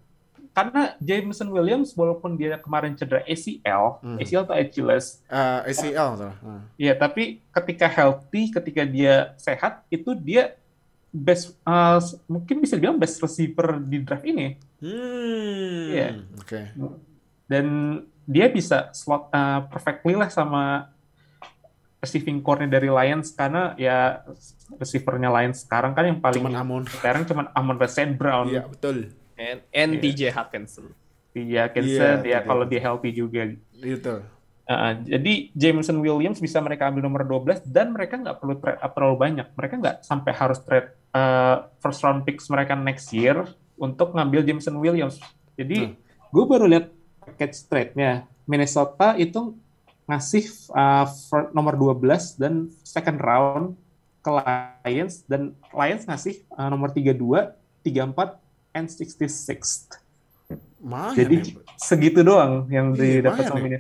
[0.52, 4.20] karena Jameson Williams walaupun dia kemarin cedera ACL Hmm.
[4.20, 6.36] ACL atau Achilles Eh, ACL salah.
[6.44, 6.60] Ah.
[6.76, 10.60] ya tapi ketika healthy ketika dia sehat itu dia
[11.18, 15.90] best uh, mungkin bisa dibilang best receiver di draft ini Hmm.
[15.90, 16.08] Iya.
[16.38, 16.62] Oke.
[17.50, 17.66] dan
[18.24, 20.94] dia bisa slot uh, perfectly lah sama
[21.98, 24.22] receiving core-nya dari Lions karena ya
[24.76, 26.84] receivernya Lions sekarang kan yang paling Cuman Amon.
[26.86, 28.14] sekarang cuma Amon St.
[28.14, 29.10] Brown, Iya, betul.
[29.34, 30.02] And and Yeah.
[30.04, 30.94] TJ Hawkinson.
[31.34, 33.50] Iya, Iya, Kenson, ya kalau dia healthy juga.
[33.74, 34.22] Itu.
[34.68, 38.92] Uh, jadi Jameson Williams bisa mereka ambil nomor 12 dan mereka nggak perlu trade up
[38.92, 39.48] terlalu banyak.
[39.56, 43.48] Mereka nggak sampai harus trade uh, first round picks mereka next year
[43.80, 45.24] untuk ngambil Jameson Williams.
[45.56, 45.96] Jadi
[46.30, 46.92] gue baru lihat
[47.24, 48.28] package trade-nya.
[48.48, 49.56] Minnesota itu
[50.08, 51.08] ngasih uh,
[51.52, 53.76] nomor 12 dan second round
[54.24, 54.30] ke
[54.88, 57.16] Lions dan Lions ngasih uh, nomor 32,
[57.84, 58.40] 34,
[58.76, 59.28] and 66.
[60.84, 61.60] Lumayan Jadi ya.
[61.76, 63.80] segitu doang yang Iya, didapat sama ya.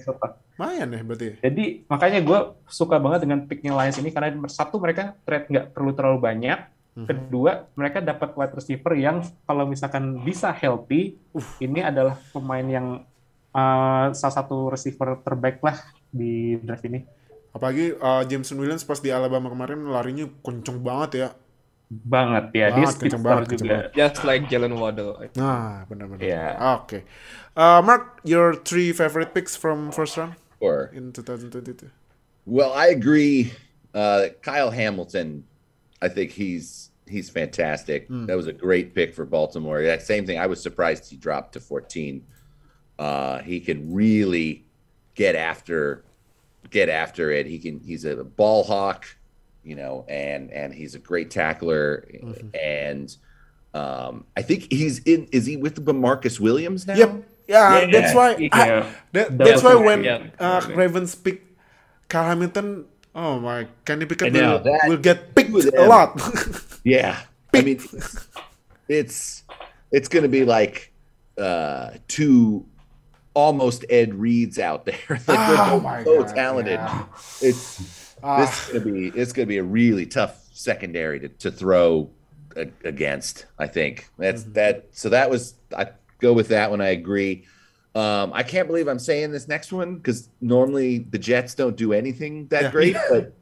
[0.57, 1.27] Lumayan ya berarti.
[1.37, 5.93] Jadi makanya gue suka banget dengan picknya Lions ini karena satu mereka trade nggak perlu
[5.93, 6.59] terlalu banyak.
[6.97, 7.05] Mhm.
[7.05, 11.21] Kedua mereka dapat wide receiver yang kalau misalkan bisa healthy,
[11.61, 13.05] ini adalah pemain yang
[13.53, 15.77] uh, salah satu receiver terbaik lah
[16.09, 17.05] di draft ini.
[17.53, 21.29] Apalagi uh, Jameson Williams pas di Alabama kemarin larinya kenceng banget ya.
[21.87, 23.79] Banget ya, dia Banget, kenceng banget, kenceng juga.
[23.95, 25.23] Just like Jalen Waddle.
[25.39, 26.19] Nah, benar-benar.
[26.19, 26.45] Iya.
[26.75, 27.07] Oke.
[27.55, 31.89] Uh, Mark, your three favorite picks from first round Or in 2022?
[32.45, 33.51] Well, I agree.
[33.93, 35.43] Uh, Kyle Hamilton,
[36.01, 38.07] I think he's he's fantastic.
[38.09, 39.81] That was a great pick for Baltimore.
[39.83, 40.39] That same thing.
[40.39, 42.25] I was surprised he dropped to 14.
[42.99, 44.65] Uh, he can really
[45.15, 46.03] get after
[46.69, 47.45] get after it.
[47.45, 47.79] He can.
[47.79, 49.05] He's a ball hawk,
[49.63, 52.07] you know, and and he's a great tackler.
[52.53, 53.15] And
[53.73, 55.27] um, I think he's in.
[55.31, 56.95] Is he with Marcus Williams now?
[56.95, 57.23] Yep.
[57.47, 58.35] Yeah, Yeah, that's why.
[58.35, 58.49] yeah.
[58.51, 58.65] I-
[59.13, 60.27] that- That that's why when yeah.
[60.39, 61.43] uh, Ravens pick
[62.09, 62.85] Kyle Hamilton,
[63.15, 66.19] oh my, Kenny Pickett I know, will, will get picked a lot.
[66.83, 67.19] Yeah,
[67.53, 68.27] I mean, it's
[68.87, 69.43] it's,
[69.91, 70.91] it's going to be like
[71.37, 72.65] uh, two
[73.33, 74.95] almost Ed Reeds out there.
[75.09, 76.79] Like, they're Oh both my so God, talented.
[76.79, 77.05] yeah.
[77.41, 78.39] It's Ah.
[78.41, 81.51] this is going to be it's going to be a really tough secondary to, to
[81.51, 82.09] throw
[82.55, 83.45] a, against.
[83.59, 84.53] I think that's Mm-hmm.
[84.53, 84.87] that.
[84.91, 85.87] So that was I
[86.19, 86.81] go with that one.
[86.81, 87.45] I agree.
[87.95, 91.93] Um, I can't believe I'm saying this next one because normally the Jets don't do
[91.93, 92.71] anything that Yeah.
[92.71, 93.33] great, but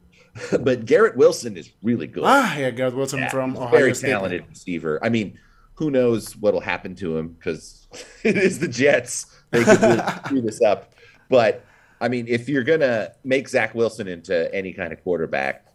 [0.64, 2.24] but Garrett Wilson is really good.
[2.26, 4.08] ah, yeah, Garrett Wilson Yeah, from Ohio very State.
[4.10, 4.98] talented receiver.
[5.02, 5.38] I mean,
[5.74, 7.86] who knows what'll happen to him because
[8.22, 9.26] it is the Jets.
[9.50, 10.94] They could really screw this up.
[11.28, 11.64] But
[12.00, 15.66] I mean, if you're gonna make Zach Wilson into any kind of quarterback,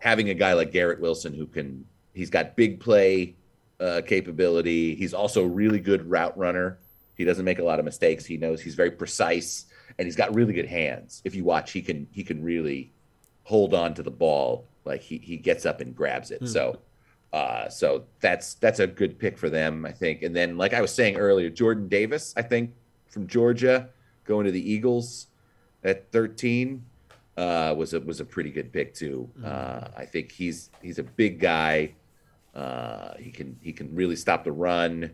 [0.00, 1.84] having a guy like Garrett Wilson who can
[2.14, 3.34] he's got big play
[3.80, 4.94] uh, capability.
[4.94, 6.78] He's also a really good route runner.
[7.16, 8.24] He doesn't make a lot of mistakes.
[8.24, 9.66] He knows he's very precise
[9.98, 11.20] and he's got really good hands.
[11.24, 12.92] If you watch, he can he can really
[13.42, 16.46] hold on to the ball like he, he gets up and grabs it.
[16.48, 16.78] So
[17.32, 20.22] uh so that's that's a good pick for them, I think.
[20.22, 22.72] And then like I was saying earlier, Jordan Davis, I think
[23.08, 23.88] from Georgia
[24.24, 25.26] going to the Eagles
[25.82, 26.84] at 13
[27.36, 29.28] uh was a was a pretty good pick too.
[29.44, 31.94] Uh I think he's he's a big guy.
[32.58, 35.10] Uh he can he can really stop the run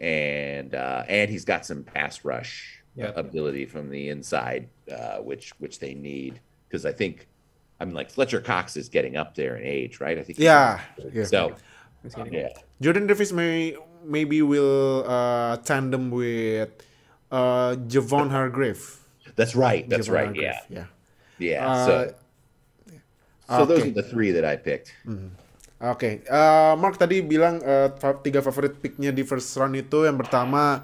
[0.00, 3.12] and uh and he's got some pass rush Yeah.
[3.16, 7.26] ability from the inside uh which which they need because I think
[7.80, 10.16] I mean, like Fletcher Cox is getting up there in age, right?
[10.18, 10.38] I think.
[10.38, 10.80] Yeah,
[11.12, 11.24] yeah.
[11.24, 11.54] So,
[12.32, 12.48] yeah,
[12.80, 16.70] Jordan Davis may maybe will uh, tandem with
[17.30, 18.80] uh, Javon Hargrave.
[19.36, 19.84] that's right.
[19.90, 20.24] That's Javon right.
[20.26, 20.86] Hargrave, Yeah,
[21.38, 21.50] yeah.
[21.50, 21.68] yeah.
[21.70, 22.14] Uh, so,
[23.48, 24.94] so those are the three that I picked.
[25.76, 27.60] Oke, eh, Mark tadi bilang
[28.00, 30.80] fa- tiga favorit picknya di first round itu yang pertama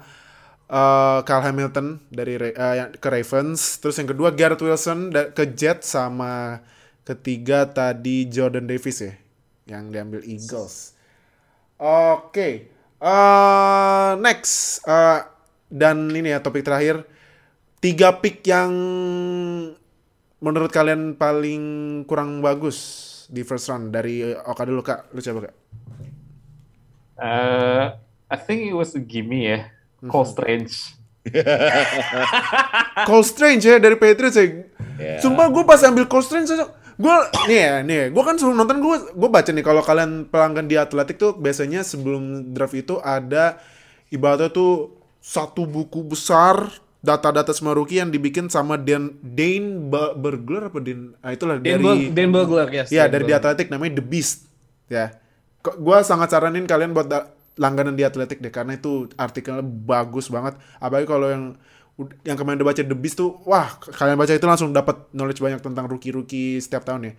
[0.69, 6.61] eh Kyle Hamilton dari yang- ke Ravens, terus yang kedua Garrett Wilson ke Jets sama
[7.05, 9.13] ketiga tadi Jordan Davis ya
[9.65, 10.93] yang diambil Eagles.
[11.81, 12.69] Oke,
[13.01, 15.19] eh, next eh,
[15.73, 17.03] dan ini ya topik terakhir.
[17.83, 18.71] Tiga pick yang
[20.43, 21.63] menurut kalian paling
[22.05, 25.55] kurang bagus di first round dari Oka dulu kak, lu coba kak.
[27.13, 27.85] Uh,
[28.27, 29.59] I think it was a gimme ya,
[30.09, 30.97] Cole Strange.
[33.07, 34.45] Cole Strange ya dari Patriots ya.
[34.99, 35.19] Yeah.
[35.23, 36.51] Sumpah gue pas ambil Cole Strange
[36.93, 37.15] gue
[37.49, 40.77] nih ya nih gue kan sebelum nonton gue gue baca nih kalau kalian pelanggan di
[40.77, 43.57] Atletik tuh biasanya sebelum draft itu ada
[44.13, 46.69] ibaratnya tuh satu buku besar
[47.03, 51.83] data-data semua rookie yang dibikin sama Dan Dane Bergler apa Dan ah, itulah Dan, dari
[51.83, 52.87] Bur- Dan Burglar, yes.
[52.89, 53.51] Iya Dan dari di Burglar.
[53.51, 54.47] Atletik namanya The Beast
[54.87, 55.05] ya.
[55.59, 57.11] Kok gue sangat saranin kalian buat
[57.53, 60.55] langganan di Atletik deh karena itu artikelnya bagus banget.
[60.79, 61.43] Apalagi kalau yang
[62.25, 65.61] yang kemarin udah baca The Beast tuh, wah kalian baca itu langsung dapat knowledge banyak
[65.61, 67.13] tentang rookie-rookie setiap tahun ya.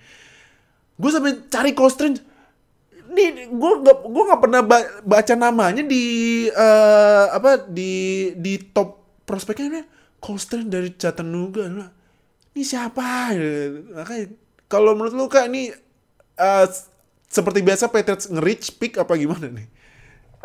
[0.96, 2.18] Gue sampai cari Cole Strange
[3.04, 6.02] nih gue gak gue nggak pernah ba- baca namanya di
[6.50, 7.92] eh, apa di
[8.34, 9.84] di top prospeknya nih
[10.20, 11.64] Cole Strange dari Chattanooga
[12.54, 13.34] ini siapa
[13.92, 14.32] makanya
[14.70, 15.74] kalau menurut lu kak ini
[16.38, 16.66] eh,
[17.26, 19.68] seperti biasa Patriots nge-reach pick apa gimana nih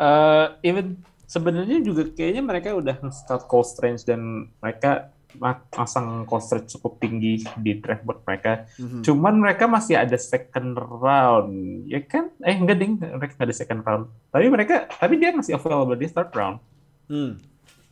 [0.00, 0.96] Uh, even
[1.28, 7.44] sebenarnya juga kayaknya mereka udah start Cole Strange dan mereka ma- masang Strange cukup tinggi
[7.60, 8.64] di draft board mereka.
[9.04, 12.32] Cuman mereka masih ada second round, ya kan?
[12.40, 14.04] Eh enggak ding, mereka nggak ada second round.
[14.32, 16.64] Tapi mereka, tapi dia masih available di third round.
[17.12, 17.36] hmm.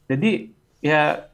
[0.09, 1.29] Jadi ya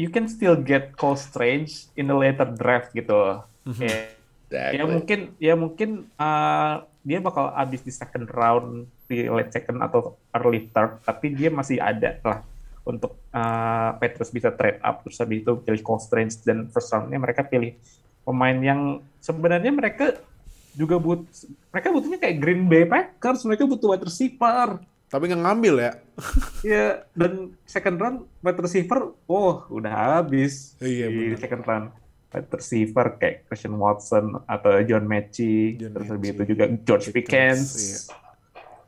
[0.00, 3.42] you can still get Cole Strange in the later draft gitu.
[3.78, 4.18] Ya,
[4.52, 4.76] Exactly.
[4.76, 5.90] ya mungkin ya mungkin
[6.20, 11.48] uh, dia bakal habis di second round di late second atau early third tapi dia
[11.48, 12.44] masih ada lah
[12.84, 17.16] untuk uh, Patriots bisa trade up terus habis itu pilih Cole Strange dan first roundnya
[17.16, 17.74] mereka pilih
[18.22, 20.20] pemain yang sebenarnya mereka
[20.76, 21.24] juga but
[21.72, 24.80] mereka butuhnya kayak Green Bay Packers mereka butuh wide receiver
[25.12, 25.92] Tapi nggak ngambil ya.
[26.64, 31.38] ya dan second round wide receiver oh udah habis Iya, di benar.
[31.38, 31.86] second round
[32.28, 36.32] wide receiver kayak Christian Watson atau John Mechie John terus Mechie.
[36.32, 37.98] itu juga George Pickens, Pickens iya.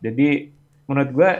[0.00, 0.28] jadi
[0.84, 1.30] menurut gue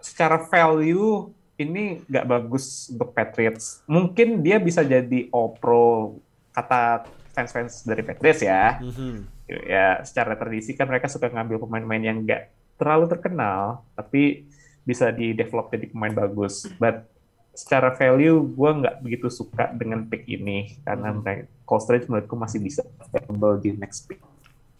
[0.00, 3.84] secara value ini nggak bagus untuk Patriots.
[3.84, 6.16] Mungkin dia bisa jadi all pro
[6.50, 8.80] kata fans-fans dari Patriots ya.
[8.80, 9.28] Mhm.
[9.68, 12.42] Ya secara tradisi kan mereka suka ngambil pemain-pemain yang nggak
[12.80, 14.48] terlalu terkenal, tapi
[14.82, 16.64] bisa di develop jadi pemain bagus.
[16.80, 17.04] But
[17.52, 22.58] secara value gue nggak begitu suka dengan pick ini karena mereka Cole Strange menurutku masih
[22.58, 24.18] bisa available di next pick.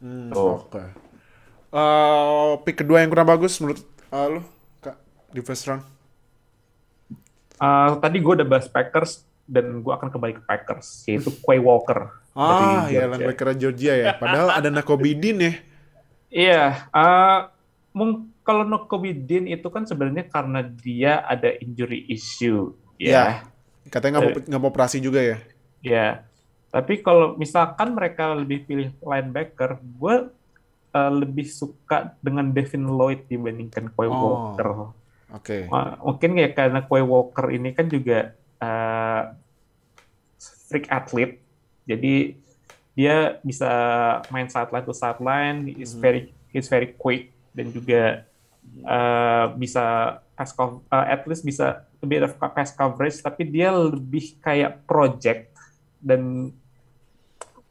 [0.00, 0.64] Hmm, Tuh.
[0.64, 0.82] Oke.
[1.70, 3.78] Eh, pick kedua yang kurang bagus menurut
[4.10, 4.40] eh, lu,
[4.80, 4.96] Kak,
[5.30, 5.84] di first round?
[7.60, 12.08] Uh, tadi gue udah bahas Packers dan gue akan kembali ke Packers yaitu Quay Walker.
[12.32, 14.16] Ah, ya linebacker Georgia ya.
[14.16, 15.52] Padahal ada Nakobidin ya.
[16.30, 17.58] Iya, uh, mung-
[18.46, 23.10] kalau Nokobidin itu kan sebenarnya karena dia ada injury issue, Iya.
[23.10, 23.24] ya.
[23.90, 25.36] Katanya nggak mau nggak mau operasi juga ya.
[25.82, 26.06] Ya.
[26.70, 30.30] Tapi kalau misalkan mereka lebih pilih linebacker, gue
[30.94, 34.14] uh, lebih suka dengan Devin Lloyd dibandingkan Quay Oh.
[34.22, 34.94] Walker.
[35.34, 35.66] Oke.
[35.66, 39.34] Uh, mungkin ya karena Quay Walker ini kan juga uh,
[40.70, 41.42] freak athlete,
[41.90, 42.38] jadi
[42.94, 43.70] dia bisa
[44.30, 48.24] main sideline to sideline, is very is very quick dan juga
[48.86, 53.68] uh, bisa pass cov- uh, at least bisa a bit of pass coverage, tapi dia
[53.74, 55.52] lebih kayak project
[56.00, 56.52] dan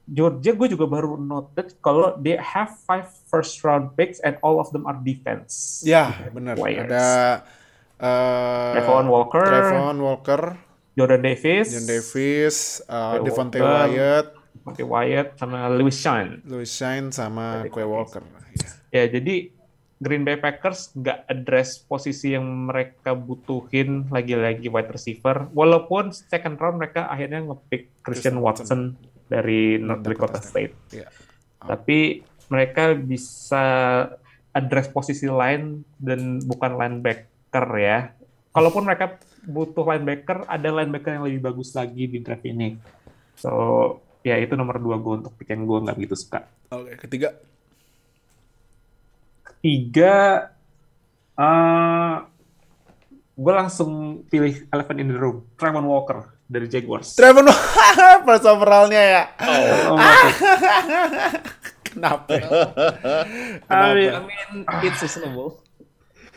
[0.09, 4.73] Georgia gue juga baru noted kalau they have five first round picks and all of
[4.73, 5.85] them are defense.
[5.85, 6.57] Ya, benar.
[6.57, 6.89] Players.
[6.89, 7.07] Ada
[7.99, 10.41] eh Trevon Walker, Trevon Walker,
[10.97, 13.61] Jordan Davis, John Davis, uh, Devontae.
[13.61, 14.27] Wyatt,
[14.65, 16.41] Monty Wyatt, sama Lewis Shine.
[16.47, 18.25] Louis Shine sama Quay Walker.
[18.49, 18.69] Iya.
[18.89, 19.58] Ya, jadi
[19.99, 25.51] Green Bay Packers nggak address posisi yang mereka butuhin lagi-lagi wide receiver.
[25.51, 28.63] Walaupun second round mereka akhirnya ngepick Christian Watson.
[28.63, 28.81] Watson
[29.27, 30.73] dari North Dakota Dakota State.
[30.95, 31.11] Iya.
[31.59, 33.65] Tapi mereka bisa
[34.55, 38.15] address posisi lain dan bukan linebacker ya.
[38.55, 42.79] Kalaupun mereka butuh linebacker, ada linebacker yang lebih bagus lagi di draft ini.
[43.35, 43.51] So,
[44.23, 46.47] ya itu nomor dua gue untuk pick yang gue nggak begitu suka.
[46.73, 47.35] Oke, ketiga.
[49.59, 50.47] Tiga,
[51.35, 52.13] eh
[53.35, 57.13] gue langsung pilih elephant in the room, Tremon Walker dari Jaguars.
[57.13, 57.47] Trevon
[58.25, 59.23] first overall-nya ya.
[59.37, 60.39] Oh, maksud-
[61.89, 62.29] Kenapa?
[62.29, 62.47] ya?
[63.65, 64.47] I mean, I mean,
[64.83, 65.63] it's reasonable.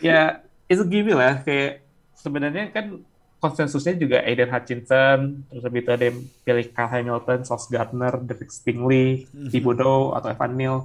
[0.00, 2.98] ya itu gini lah kayak sebenarnya kan
[3.38, 8.48] konsensusnya juga Aiden Hutchinson terus habis itu ada yang pilih Kyle Hamilton, Sauce Gardner, Derek
[8.48, 10.76] Stingley, Thibodeau atau Evan Neal.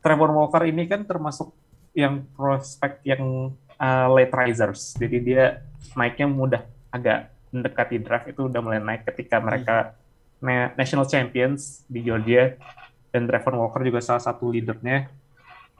[0.00, 1.50] Trevor Walker ini kan termasuk
[1.96, 4.92] yang prospek yang uh, late risers.
[5.00, 5.64] Jadi dia
[5.96, 9.96] naiknya mudah agak mendekati draft itu udah mulai naik ketika mereka
[10.44, 12.60] na- national champions di Georgia
[13.08, 15.08] dan Trevor Walker juga salah satu leadernya.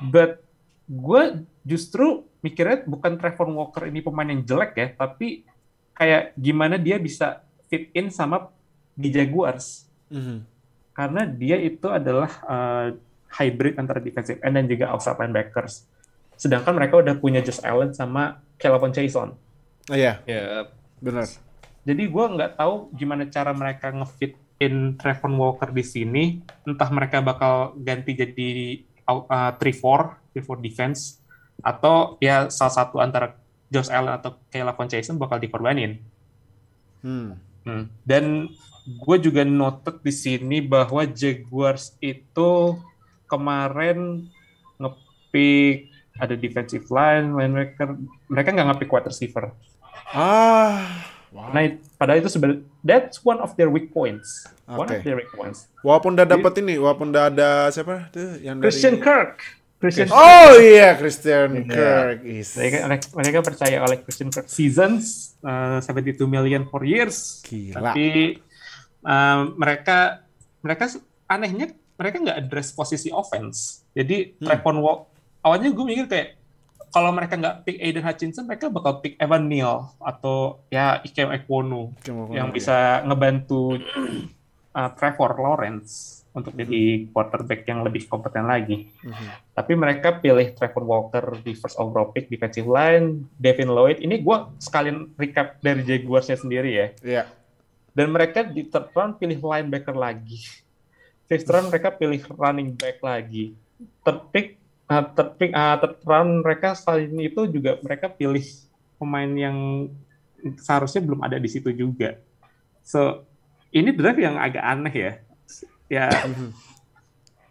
[0.01, 0.41] But
[0.89, 5.45] gue justru mikirnya bukan Trevor Walker ini pemain yang jelek ya, tapi
[5.93, 8.49] kayak gimana dia bisa fit in sama
[8.97, 9.85] di Jaguars.
[10.09, 10.49] Mhm.
[10.97, 12.97] Karena dia itu adalah uh,
[13.37, 15.85] hybrid antara defensive end dan juga outside linebackers.
[16.37, 19.37] Sedangkan mereka udah punya Josh Allen sama Kelvin Chason.
[19.89, 20.69] Oh, iya, Ya,
[21.01, 21.29] benar.
[21.87, 26.25] Jadi gue nggak tahu gimana cara mereka ngefit in Trevor Walker di sini.
[26.67, 28.51] Entah mereka bakal ganti jadi
[29.07, 31.23] uh, 3-4, 3-4 defense,
[31.63, 33.39] atau ya salah satu antara
[33.71, 36.03] Josh Allen atau Kayla Von Chason bakal dikorbanin.
[37.07, 37.39] Hmm.
[37.63, 37.91] Hmm.
[38.03, 38.51] Dan
[38.87, 42.79] gue juga noted di sini bahwa Jaguars itu
[43.27, 44.31] kemarin
[44.79, 47.97] ngepick ada defensive line, linebacker,
[48.27, 49.53] mereka nggak ngepick wide receiver.
[50.11, 51.51] Ah, wow.
[51.51, 54.47] Nah, padahal itu sebenarnya that's one of their weak points.
[54.65, 54.97] One Oke.
[54.97, 55.67] of their weak points.
[55.81, 59.43] Walaupun udah dapat ini, walaupun udah ada siapa tuh yang dari Christian Kirk.
[59.77, 61.69] Christian Oh iya, Christian Iya.
[61.69, 62.19] Kirk.
[62.25, 62.57] Is.
[62.57, 62.79] mereka,
[63.13, 67.45] mereka percaya oleh Christian Kirk seasons uh, 72 million for years.
[67.45, 67.93] Gila.
[67.93, 68.41] Tapi
[69.05, 70.25] um, mereka
[70.65, 70.89] mereka
[71.27, 73.85] anehnya mereka nggak address posisi offense.
[73.93, 74.49] Jadi Hmm.
[74.49, 75.01] Trevon Walk
[75.47, 76.29] awalnya gue mikir kayak
[76.91, 81.93] kalau mereka nggak pick Aiden Hutchinson, mereka bakal pick Evan Neal atau ya Ikem mau
[82.03, 82.51] yang ngomong.
[82.57, 83.77] bisa ngebantu
[84.79, 88.93] uh, Trevor Lawrence untuk jadi quarterback yang lebih kompeten lagi.
[89.57, 94.05] Tapi mereka pilih Trevor Walker di first overall pick defensive line, Devin Lloyd.
[94.05, 96.87] Ini gue sekalian recap dari Jaguarsnya sendiri ya.
[97.01, 97.23] Iya.
[97.97, 100.45] Dan mereka di third round pilih linebacker lagi.
[101.25, 103.57] Fifth round mereka pilih running back lagi.
[104.05, 108.45] Third pick, uh, third pick, uh, third round mereka selain itu juga mereka pilih
[108.97, 109.89] pemain yang
[110.63, 112.17] seharusnya belum ada di situ juga.
[112.87, 113.27] So
[113.71, 115.13] ini draft yang agak aneh ya.
[115.87, 116.11] Ya,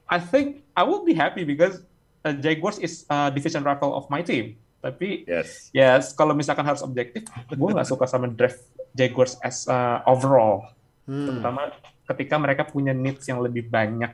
[0.06, 1.80] I think I will be happy because
[2.28, 4.60] uh, Jaguars is a division rival of my team.
[4.84, 5.72] Tapi Yes.
[5.74, 8.62] ya kalau misalkan harus objektif, gue nggak suka sama draft
[8.94, 10.72] Jaguars as uh, overall,
[11.06, 11.30] Hmm.
[11.30, 11.70] terutama
[12.10, 14.10] ketika mereka punya needs yang lebih banyak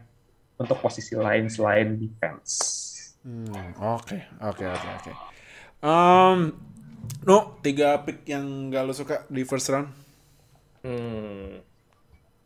[0.60, 2.91] untuk posisi lain selain defense.
[3.22, 5.12] Hmm, Oke, oke, oke, oke.
[5.82, 6.58] Um,
[7.22, 9.90] no, tiga pick yang gak lo suka di first round.
[10.82, 11.62] Hmm.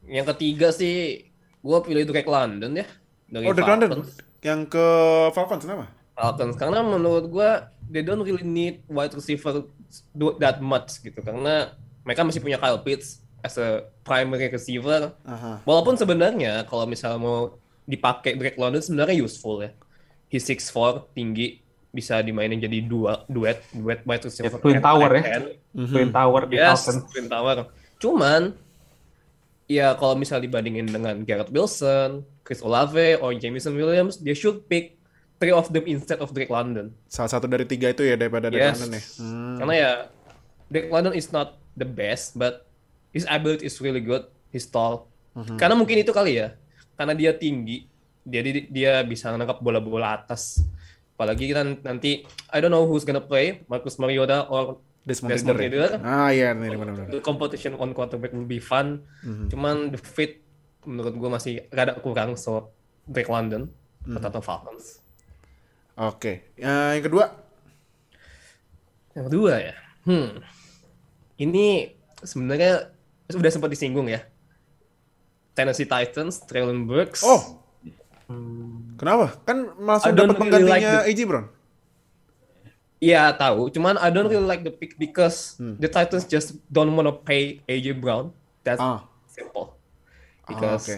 [0.05, 1.26] Yang ketiga sih,
[1.59, 2.88] gue pilih Drake London ya.
[3.26, 4.03] Dari Oh, Drake London.
[4.43, 4.88] Yang ke
[5.32, 5.88] Falcons kenapa?
[6.13, 6.55] Falcons.
[6.55, 7.49] Karena menurut gue,
[7.89, 9.65] they don't really need wide receiver
[10.11, 11.23] do that much gitu.
[11.23, 11.71] Karena
[12.03, 15.15] mereka masih punya Kyle Pitts as a primary receiver.
[15.23, 15.63] Aha.
[15.63, 17.55] Walaupun sebenarnya kalau misalnya mau
[17.88, 19.71] dipakai Drake London sebenarnya useful ya.
[20.28, 24.51] He's 6'4", tinggi, bisa dimainin jadi dua duet duet wide receiver.
[24.51, 25.21] Ya, twin tower ya.
[25.39, 25.45] end.
[25.76, 27.03] Twin Tower di Yes, Falcons.
[27.07, 27.67] Twin Tower.
[27.99, 28.41] Cuman
[29.65, 34.99] ya kalau misal dibandingin dengan Garrett Wilson, Chris Olave, or Jameson Williams, they should pick
[35.36, 36.95] three of them instead of Drake London.
[37.07, 38.78] Salah satu dari tiga itu ya daripada Drake Yes.
[38.80, 39.01] London ya.
[39.19, 39.55] Hmm.
[39.59, 39.91] Karena ya
[40.67, 42.67] Drake London is not the best, but
[43.11, 44.28] his ability is really good.
[44.51, 45.07] He's tall.
[45.36, 45.59] Mhm.
[45.59, 46.55] Karena mungkin itu kali ya.
[46.95, 47.88] Karena dia tinggi,
[48.26, 50.65] jadi dia bisa nangkap bola-bola atas.
[51.15, 55.61] Apalagi kan nanti I don't know who's gonna play, Marcus Mariota or Desmond Ridder ya?
[55.61, 55.91] Ridder.
[56.01, 57.07] Ah iya, ini benar-benar.
[57.07, 59.05] The competition on quarterback will be fun.
[59.21, 59.47] Mhm.
[59.47, 60.41] Cuman the fit
[60.84, 62.73] menurut gue masih rada kurang so
[63.05, 63.69] Drake London
[64.05, 64.17] Mhm.
[64.19, 64.99] atau Falcons.
[65.95, 67.26] Oke, Ya, yang kedua.
[69.15, 70.43] Yang kedua ya, hmm,
[71.39, 72.91] ini sebenarnya
[73.32, 74.28] sudah sempat disinggung ya.
[75.55, 77.23] Tennessee Titans, Traylon Burks.
[77.23, 77.63] Oh,
[78.95, 79.38] kenapa?
[79.43, 81.45] Kan langsung dapat really penggantinya like AJ Brown.
[82.97, 85.76] Iya tahu, cuman I don't really like the pick because Hmm.
[85.78, 88.32] the Titans just don't wanna pay AJ Brown.
[88.63, 89.03] That's Ah.
[89.28, 89.76] simple.
[90.41, 90.97] Ah, Because oke.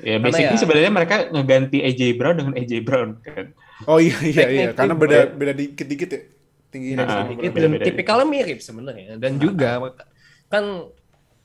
[0.00, 3.52] Ya, Karena basically ya- sebenarnya mereka ngeganti AJ Brown dengan AJ Brown kan.
[3.84, 6.20] Oh iya iya iya, karena beda beda dikit-dikit ya
[6.70, 6.96] tingginya.
[7.00, 7.76] Nah, sedikit beda-beda.
[7.76, 9.70] dan tipikalnya mirip sebenarnya dan juga
[10.46, 10.64] kan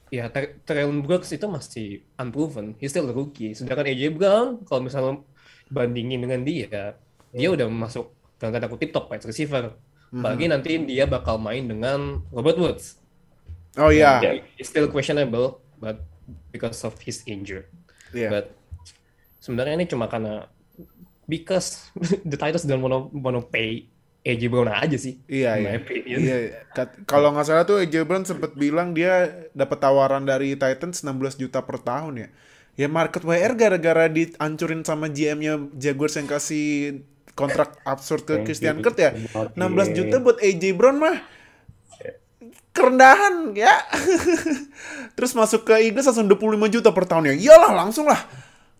[0.09, 4.85] ya Ter- Traylon Brooks itu masih unproven he's still a rookie sedangkan AJ Brown kalau
[4.85, 5.21] misalnya
[5.67, 6.93] bandingin dengan dia
[7.33, 9.73] dia udah masuk dalam tanda kutip top wide receiver
[10.13, 13.01] apalagi nanti dia bakal main dengan Robert Woods
[13.75, 14.23] Oh iya.
[14.23, 14.31] Ya.
[14.55, 15.99] it's still questionable but
[16.53, 17.67] because of his injury
[18.15, 18.29] Iya.
[18.31, 18.45] but
[19.43, 20.47] sebenarnya ini cuma karena
[21.27, 21.89] because
[22.29, 23.89] the Titans don't wanna wanna pay
[24.25, 25.71] AJ Brown aja sih Iya iya.
[26.01, 26.37] Iya,
[26.71, 31.37] kat- kalau nggak salah tuh AJ Brown sempat bilang dia dapat tawaran dari Titans 16
[31.37, 32.29] juta per tahun ya.
[32.75, 36.99] Ya market WR gara-gara dihancurin sama GM-nya Jaguars yang kasih
[37.31, 39.13] kontrak absurd ke Christian Kirk ya.
[39.13, 39.55] Christian Kirk.
[39.55, 41.15] 16 juta buat AJ Brown mah
[42.71, 43.71] kerendahan ya.
[45.15, 46.35] Terus masuk ke Eagles langsung 25
[46.73, 47.35] juta per tahun ya.
[47.37, 48.19] Iyalah langsung lah.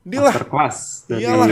[0.05, 0.37] Deal lah.
[0.37, 1.49] Masterclass dari Iyalah.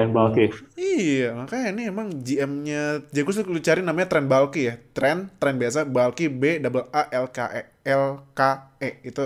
[0.00, 0.48] Dan Balki.
[0.72, 4.74] Iya, makanya ini emang GM-nya Jaguars tuh lu cari namanya Trent Balky ya.
[4.96, 8.40] Trent, Trent biasa, Balky B double A L K E L K
[8.80, 9.24] E itu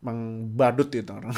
[0.00, 0.18] emang
[0.54, 1.34] badut itu orang.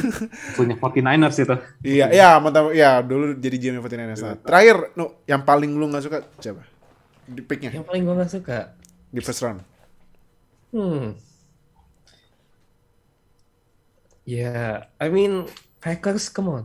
[0.60, 1.56] Punya 49ers itu.
[1.82, 2.70] iya, iya, mantap.
[2.76, 4.20] Ya, dulu jadi GM 49ers.
[4.20, 6.60] Nah, terakhir, no, yang paling lu nggak suka siapa?
[7.24, 8.58] Di picknya Yang paling gue gak suka.
[9.08, 9.64] di first round.
[10.76, 11.16] Hmm.
[14.24, 15.44] Yeah, I mean
[15.78, 16.64] Packers, come on,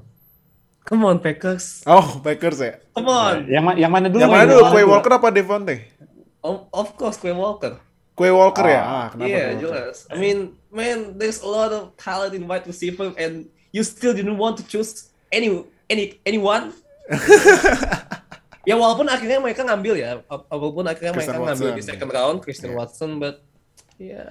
[0.81, 2.79] come on Packers, Oh, Packers ya.
[2.95, 3.43] come on.
[3.51, 4.23] Yang, ma- yang mana dulu?
[4.23, 4.63] Yang mana dulu?
[4.63, 4.91] dulu?
[4.95, 5.79] Walker apa Devontae?
[6.39, 7.75] Of, of course, Quay Walker.
[8.15, 8.79] Quay Walker ya.
[8.79, 9.27] Ah, kenapa?
[9.27, 9.91] yeah, Quay Walker?
[9.91, 9.97] jelas.
[10.07, 14.39] I mean, man, there's a lot of talent in wide receiver, and you still didn't
[14.39, 15.51] want to choose any
[15.91, 16.71] any anyone.
[18.67, 21.89] ya walaupun akhirnya mereka ngambil ya, wa- walaupun akhirnya Christian mereka ngambil di Watson.
[21.91, 22.79] second round Christian Yeah.
[22.79, 23.35] Watson, but
[23.99, 24.29] yeah,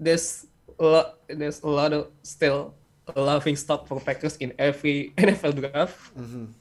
[0.00, 0.48] there's
[0.84, 2.72] lot, there's a lot of still
[3.06, 5.98] a laughing stock for Packers in every NFL draft.
[6.14, 6.54] Mhm.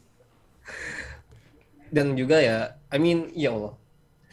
[1.90, 2.58] Dan juga ya,
[2.94, 3.74] I mean, ya Allah,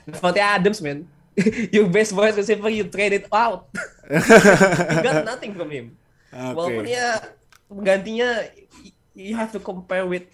[0.04, 1.08] Devontae Adams man,
[1.74, 3.72] your best wide receiver you traded out,
[4.92, 5.96] you got nothing from him.
[6.28, 6.52] Oke.
[6.52, 7.16] Walaupun ya
[7.66, 8.44] penggantinya
[8.84, 10.28] y- you have to compare with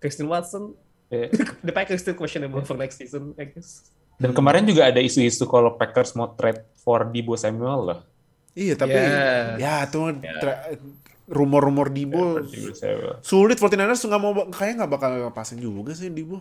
[0.00, 0.72] Christian Watson.
[1.12, 1.28] Iya.
[1.60, 3.92] The Packers still questionable for next season, I guess.
[4.16, 8.00] Dan kemarin juga ada isu-isu kalau Packers mau trade for Debo Samuel loh.
[8.56, 9.60] Iya, tapi Yeah.
[9.60, 10.72] ya tuh tra-
[11.28, 13.18] rumor-rumor Dibo Bisa.
[13.20, 16.40] sulit 49ers nggak mau kayak nggak bakal lepasin juga sih Dibo.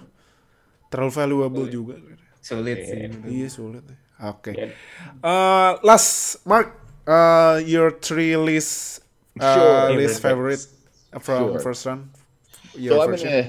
[0.87, 1.95] Terlalu valuable juga.
[2.39, 3.09] Sulit sih.
[3.25, 3.83] Iya sulit.
[4.21, 4.55] Oke.
[4.55, 4.71] Iya.
[5.19, 6.71] Uh, last Mark,
[7.03, 9.03] uh, your three list
[9.35, 9.99] uh, Sure.
[9.99, 10.63] list favorite
[11.19, 11.59] from Sure.
[11.59, 12.15] first round.
[12.71, 13.27] So Your I'm version.
[13.27, 13.45] gonna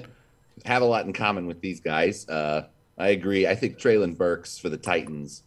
[0.66, 2.26] have a lot in common with these guys.
[2.26, 2.66] Uh,
[2.98, 3.46] I agree.
[3.46, 5.45] I think Traylon Burks for the Titans.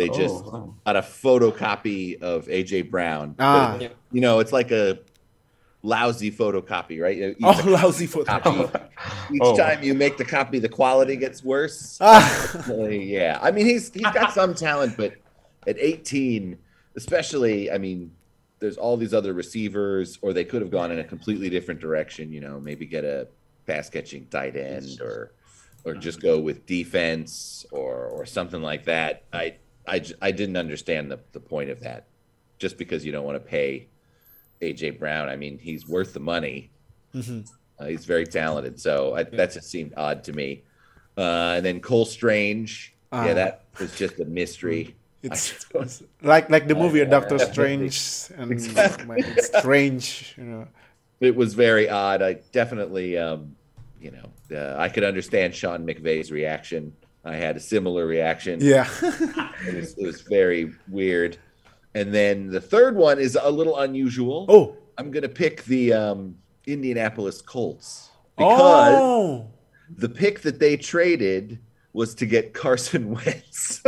[0.00, 0.74] They just Oh, wow.
[0.86, 3.34] got a photocopy of AJ Brown.
[3.38, 3.76] Ah.
[3.78, 4.98] But, you know, it's like a
[5.82, 7.16] lousy photocopy, right?
[7.18, 8.24] You- Oh, lousy photo.
[8.38, 8.78] copy.
[9.34, 9.54] Each Oh.
[9.56, 11.98] time you make the copy, the quality gets worse.
[12.00, 12.62] Ah.
[12.88, 13.38] Yeah.
[13.42, 15.12] I mean, he's he's got some talent, but
[15.66, 16.56] at 18,
[16.96, 18.10] especially, I mean,
[18.58, 22.32] there's all these other receivers, or they could have gone in a completely different direction.
[22.32, 23.28] You know, maybe get a
[23.66, 25.32] pass catching tight end, or
[25.84, 29.24] or just go with defense, or or something like that.
[29.32, 29.56] I
[29.86, 32.06] I I didn't understand the the point of that.
[32.58, 33.88] Just because you don't want to pay
[34.60, 36.70] AJ Brown, I mean, he's worth the money.
[37.16, 40.62] Uh, he's very talented, so I, that just seemed odd to me.
[41.16, 43.24] Uh, and then Cole Strange, Ah.
[43.26, 44.94] yeah, that was just a mystery.
[45.22, 45.66] It's
[46.22, 47.38] like like the movie Doctor.
[47.38, 47.94] Strange
[48.38, 50.66] and it's strange, you know.
[51.20, 52.22] It was very odd.
[52.22, 53.54] I definitely, um,
[54.00, 56.94] you know, uh, I could understand Sean McVay's reaction.
[57.24, 58.58] I had a similar reaction.
[58.62, 58.88] Yeah.
[59.66, 61.36] It was, it was very weird.
[61.94, 64.46] And then the third one is a little unusual.
[64.48, 64.76] oh.
[64.98, 69.46] I'm gonna pick the um, Indianapolis Colts because Oh.
[69.96, 71.58] the pick that they traded
[71.92, 73.82] was to get Carson Wentz.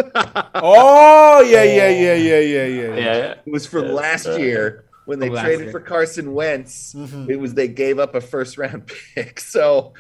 [0.55, 2.95] Oh, yeah, yeah, yeah, yeah, yeah, yeah.
[2.97, 3.35] Yeah.
[3.47, 5.71] It was from Yes, last uh, year when they traded year.
[5.71, 6.95] for Carson Wentz.
[6.95, 7.29] Mhm.
[7.29, 9.41] It was they gave up a first round pick.
[9.41, 9.95] So,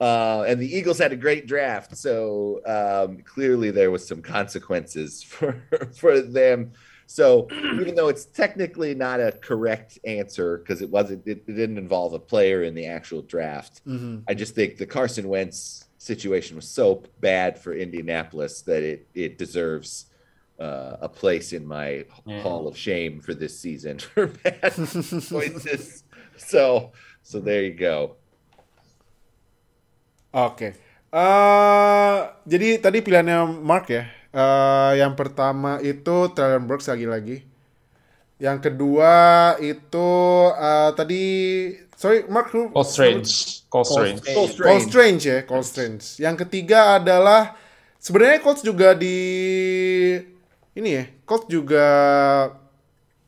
[0.00, 1.96] uh, and the Eagles had a great draft.
[1.96, 5.60] So um, clearly there was some consequences for
[5.96, 6.72] for them.
[7.06, 7.48] So
[7.80, 12.12] even though it's technically not a correct answer because it wasn't, it, it didn't involve
[12.12, 13.80] a player in the actual draft.
[13.86, 14.22] Mhm.
[14.28, 19.38] I just think the Carson Wentz situation was so bad for Indianapolis that it it
[19.38, 20.06] deserves
[20.60, 22.42] uh, a place in my Yeah.
[22.42, 26.04] hall of shame for this season for bad choices.
[26.36, 26.92] So
[27.22, 28.16] so there you go.
[30.38, 30.68] Oke.
[31.08, 34.04] Eh, jadi tadi pilihannya Mark ya.
[34.28, 37.42] Eh, yang pertama itu Traylon Burks lagi-lagi.
[38.38, 39.14] Yang kedua
[39.58, 40.08] itu
[40.54, 41.22] eh, tadi
[41.96, 43.30] sorry Mark who- Cole Strange.
[43.66, 44.20] Cole Strange.
[44.30, 44.62] Cole Strange.
[44.62, 46.04] Cole Strange ya, Cole Strange.
[46.20, 47.56] Yang ketiga adalah
[47.98, 49.16] sebenarnya Colts juga di
[50.74, 51.86] ini ya, Colts juga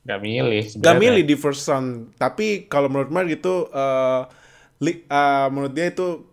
[0.01, 1.01] Gak milih gak sebenarnya.
[1.03, 2.17] milih di first round.
[2.17, 4.21] Tapi kalau menurut Mark itu eh,
[4.81, 6.25] li- eh, menurut dia itu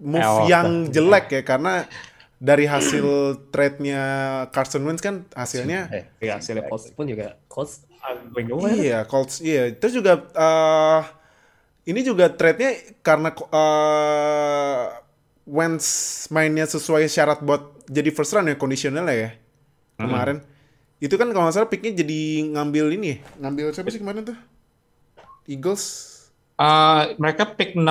[0.00, 0.92] move Elok yang dah.
[0.92, 1.72] jelek ya karena
[2.36, 3.06] dari hasil
[3.48, 4.00] trade-nya
[4.52, 7.88] Carson Wentz kan hasilnya Eh, Ya, hasilnya Colts pun juga Colts.
[8.76, 9.72] Iya, Colts iya.
[9.72, 11.00] Terus juga eh
[11.86, 12.70] ini juga trade-nya
[13.00, 14.84] karena eh
[15.46, 15.86] Wentz
[16.28, 19.32] mainnya sesuai syarat buat jadi first round ya conditional ya
[19.96, 20.42] kemarin.
[20.98, 22.20] Itu kan kalau nggak salah picknya jadi
[22.52, 23.16] ngambil ini ya.
[23.40, 24.36] Ngambil siapa sih kemarin tuh?
[25.46, 26.12] Eagles.
[26.56, 27.84] Uh, mereka pick 16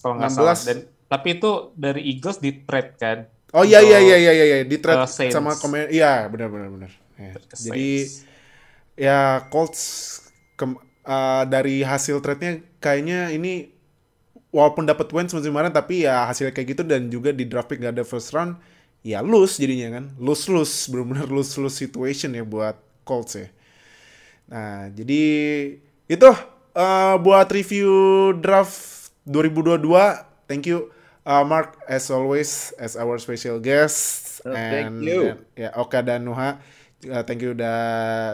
[0.00, 0.56] kalau nggak salah.
[0.56, 0.66] 16.
[0.66, 0.78] Dan,
[1.10, 3.18] tapi itu dari Eagles di trade kan.
[3.50, 5.34] Oh iya iya iya iya iya di trade uh, Saints.
[5.34, 6.90] sama komen iya benar benar benar.
[7.18, 7.34] Ya.
[7.34, 8.30] ke Jadi Saints.
[8.94, 9.18] ya
[9.50, 9.82] Colts
[10.54, 13.74] kem- uh, dari hasil trade-nya kayaknya ini
[14.54, 17.82] walaupun dapat wins musim kemarin tapi ya hasil kayak gitu dan juga di draft pick
[17.82, 18.58] gak ada first round
[19.02, 23.48] ya lose jadinya kan lose lose benar-benar lose lose situation ya buat Colts ya.
[24.50, 25.22] Nah jadi
[26.06, 26.28] itu
[26.74, 27.90] uh, buat review
[28.38, 29.82] draft 2022
[30.46, 30.90] thank you
[31.30, 35.36] uh, Mark as always as our special guest Oh, thank you.
[35.36, 36.58] and- ya Oka dan Nuha
[37.06, 37.78] uh, thank you udah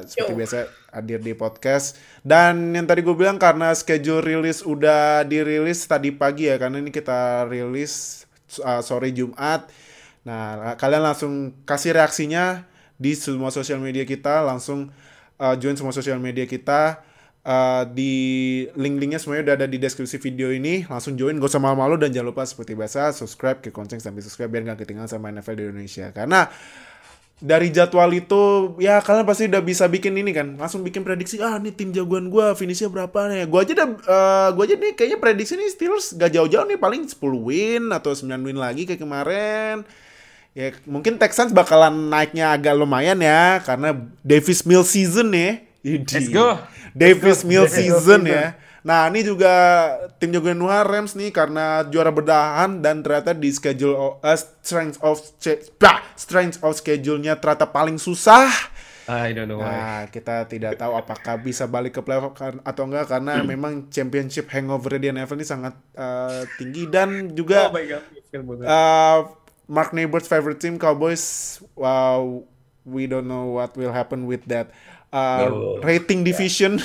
[0.06, 0.58] seperti biasa
[0.90, 1.98] hadir di podcast.
[2.24, 6.88] Dan yang tadi gue bilang karena schedule rilis udah dirilis tadi pagi ya karena ini
[6.88, 8.24] kita rilis
[8.62, 9.68] uh, sore Jumat.
[10.24, 11.32] Nah kalian langsung
[11.68, 12.64] kasih reaksinya
[12.96, 14.88] di semua sosial media kita langsung
[15.36, 17.04] uh, join semua sosial media kita
[17.46, 18.14] Uh, di
[18.74, 20.82] link-linknya semuanya udah ada di deskripsi video ini.
[20.82, 24.50] Langsung join gak usah malu-malu dan jangan lupa seperti biasa subscribe ke konceng sampai subscribe
[24.50, 26.10] biar gak ketinggalan sama NFL di Indonesia.
[26.10, 26.50] Karena
[27.36, 30.58] dari jadwal itu ya kalian pasti udah bisa bikin ini kan.
[30.58, 33.46] Langsung bikin prediksi ah ini tim jagoan gua finishnya berapa nih?
[33.46, 37.06] Gua aja udah eh, gua aja nih kayaknya prediksi nih Steelers gak jauh-jauh nih paling
[37.06, 37.14] 10
[37.46, 39.86] win atau 9 win lagi kayak kemarin.
[40.56, 43.94] Ya mungkin Texans bakalan naiknya agak lumayan ya karena
[44.26, 45.62] Davis Mill season ya.
[45.86, 46.58] Let's go.
[46.96, 47.80] Davis Mill Let's go.
[47.84, 48.56] season ya.
[48.86, 49.52] Nah ini juga
[50.22, 55.18] tim jagoan Nuha Rams nih karena juara berdahan dan ternyata di schedule uh, strength of
[55.76, 58.46] bah, strength of schedule-nya ternyata paling susah.
[59.06, 59.70] I don't know why.
[59.70, 64.50] Nah, kita tidak tahu apakah bisa balik ke playoff kan- atau enggak karena memang championship
[64.50, 68.02] hangover di NFL ini sangat eh, tinggi dan juga oh my god,
[68.66, 69.18] uh,
[69.70, 71.58] Mark Neighbor's favorite team Cowboys.
[71.78, 72.50] Wow,
[72.86, 74.74] we don't know what will happen with that
[75.16, 76.76] uh, rating division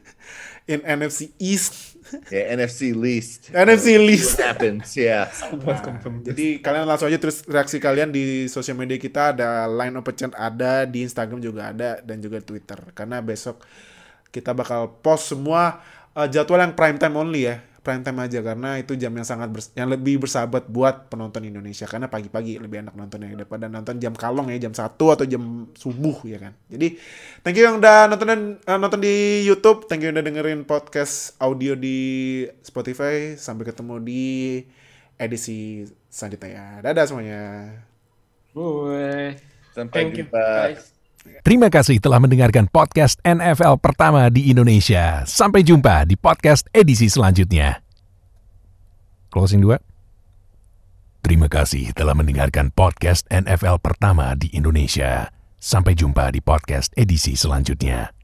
[0.72, 1.96] in NFC East.
[2.28, 3.48] Yeah, NFC least.
[3.56, 4.36] NFC What least.
[4.36, 4.92] happens?
[5.00, 5.32] Yeah.
[5.64, 6.20] Buat confirm.
[6.20, 10.32] Jadi kalian langsung aja terus reaksi kalian di sosial media kita ada line open chat
[10.36, 13.64] ada di Instagram juga ada dan juga Twitter karena besok
[14.28, 15.80] kita bakal post semua
[16.12, 19.50] uh, jadwal yang prime time only ya prime time aja karena itu jam yang sangat
[19.50, 24.14] bers- yang lebih bersahabat buat penonton Indonesia karena pagi-pagi lebih enak nontonnya daripada nonton jam
[24.14, 25.42] kalong ya jam 1 atau jam
[25.74, 26.94] subuh ya kan jadi
[27.42, 30.62] thank you yang udah nonton dan uh, nonton di YouTube thank you yang udah dengerin
[30.62, 31.98] podcast audio di
[32.62, 34.22] Spotify sampai ketemu di
[35.22, 36.66] edisi selanjutnya ya.
[36.82, 37.42] Dadah semuanya.
[38.54, 39.36] Gue.
[39.72, 40.44] Sampai Thank you, jumpa.
[40.44, 40.91] guys.
[41.42, 45.22] Terima kasih telah mendengarkan podcast NFL pertama di Indonesia.
[45.26, 47.82] Sampai jumpa di podcast edisi selanjutnya.
[49.30, 49.78] Closing dua.
[51.22, 55.30] Terima kasih telah mendengarkan podcast NFL pertama di Indonesia.
[55.62, 58.21] Sampai jumpa di podcast edisi selanjutnya.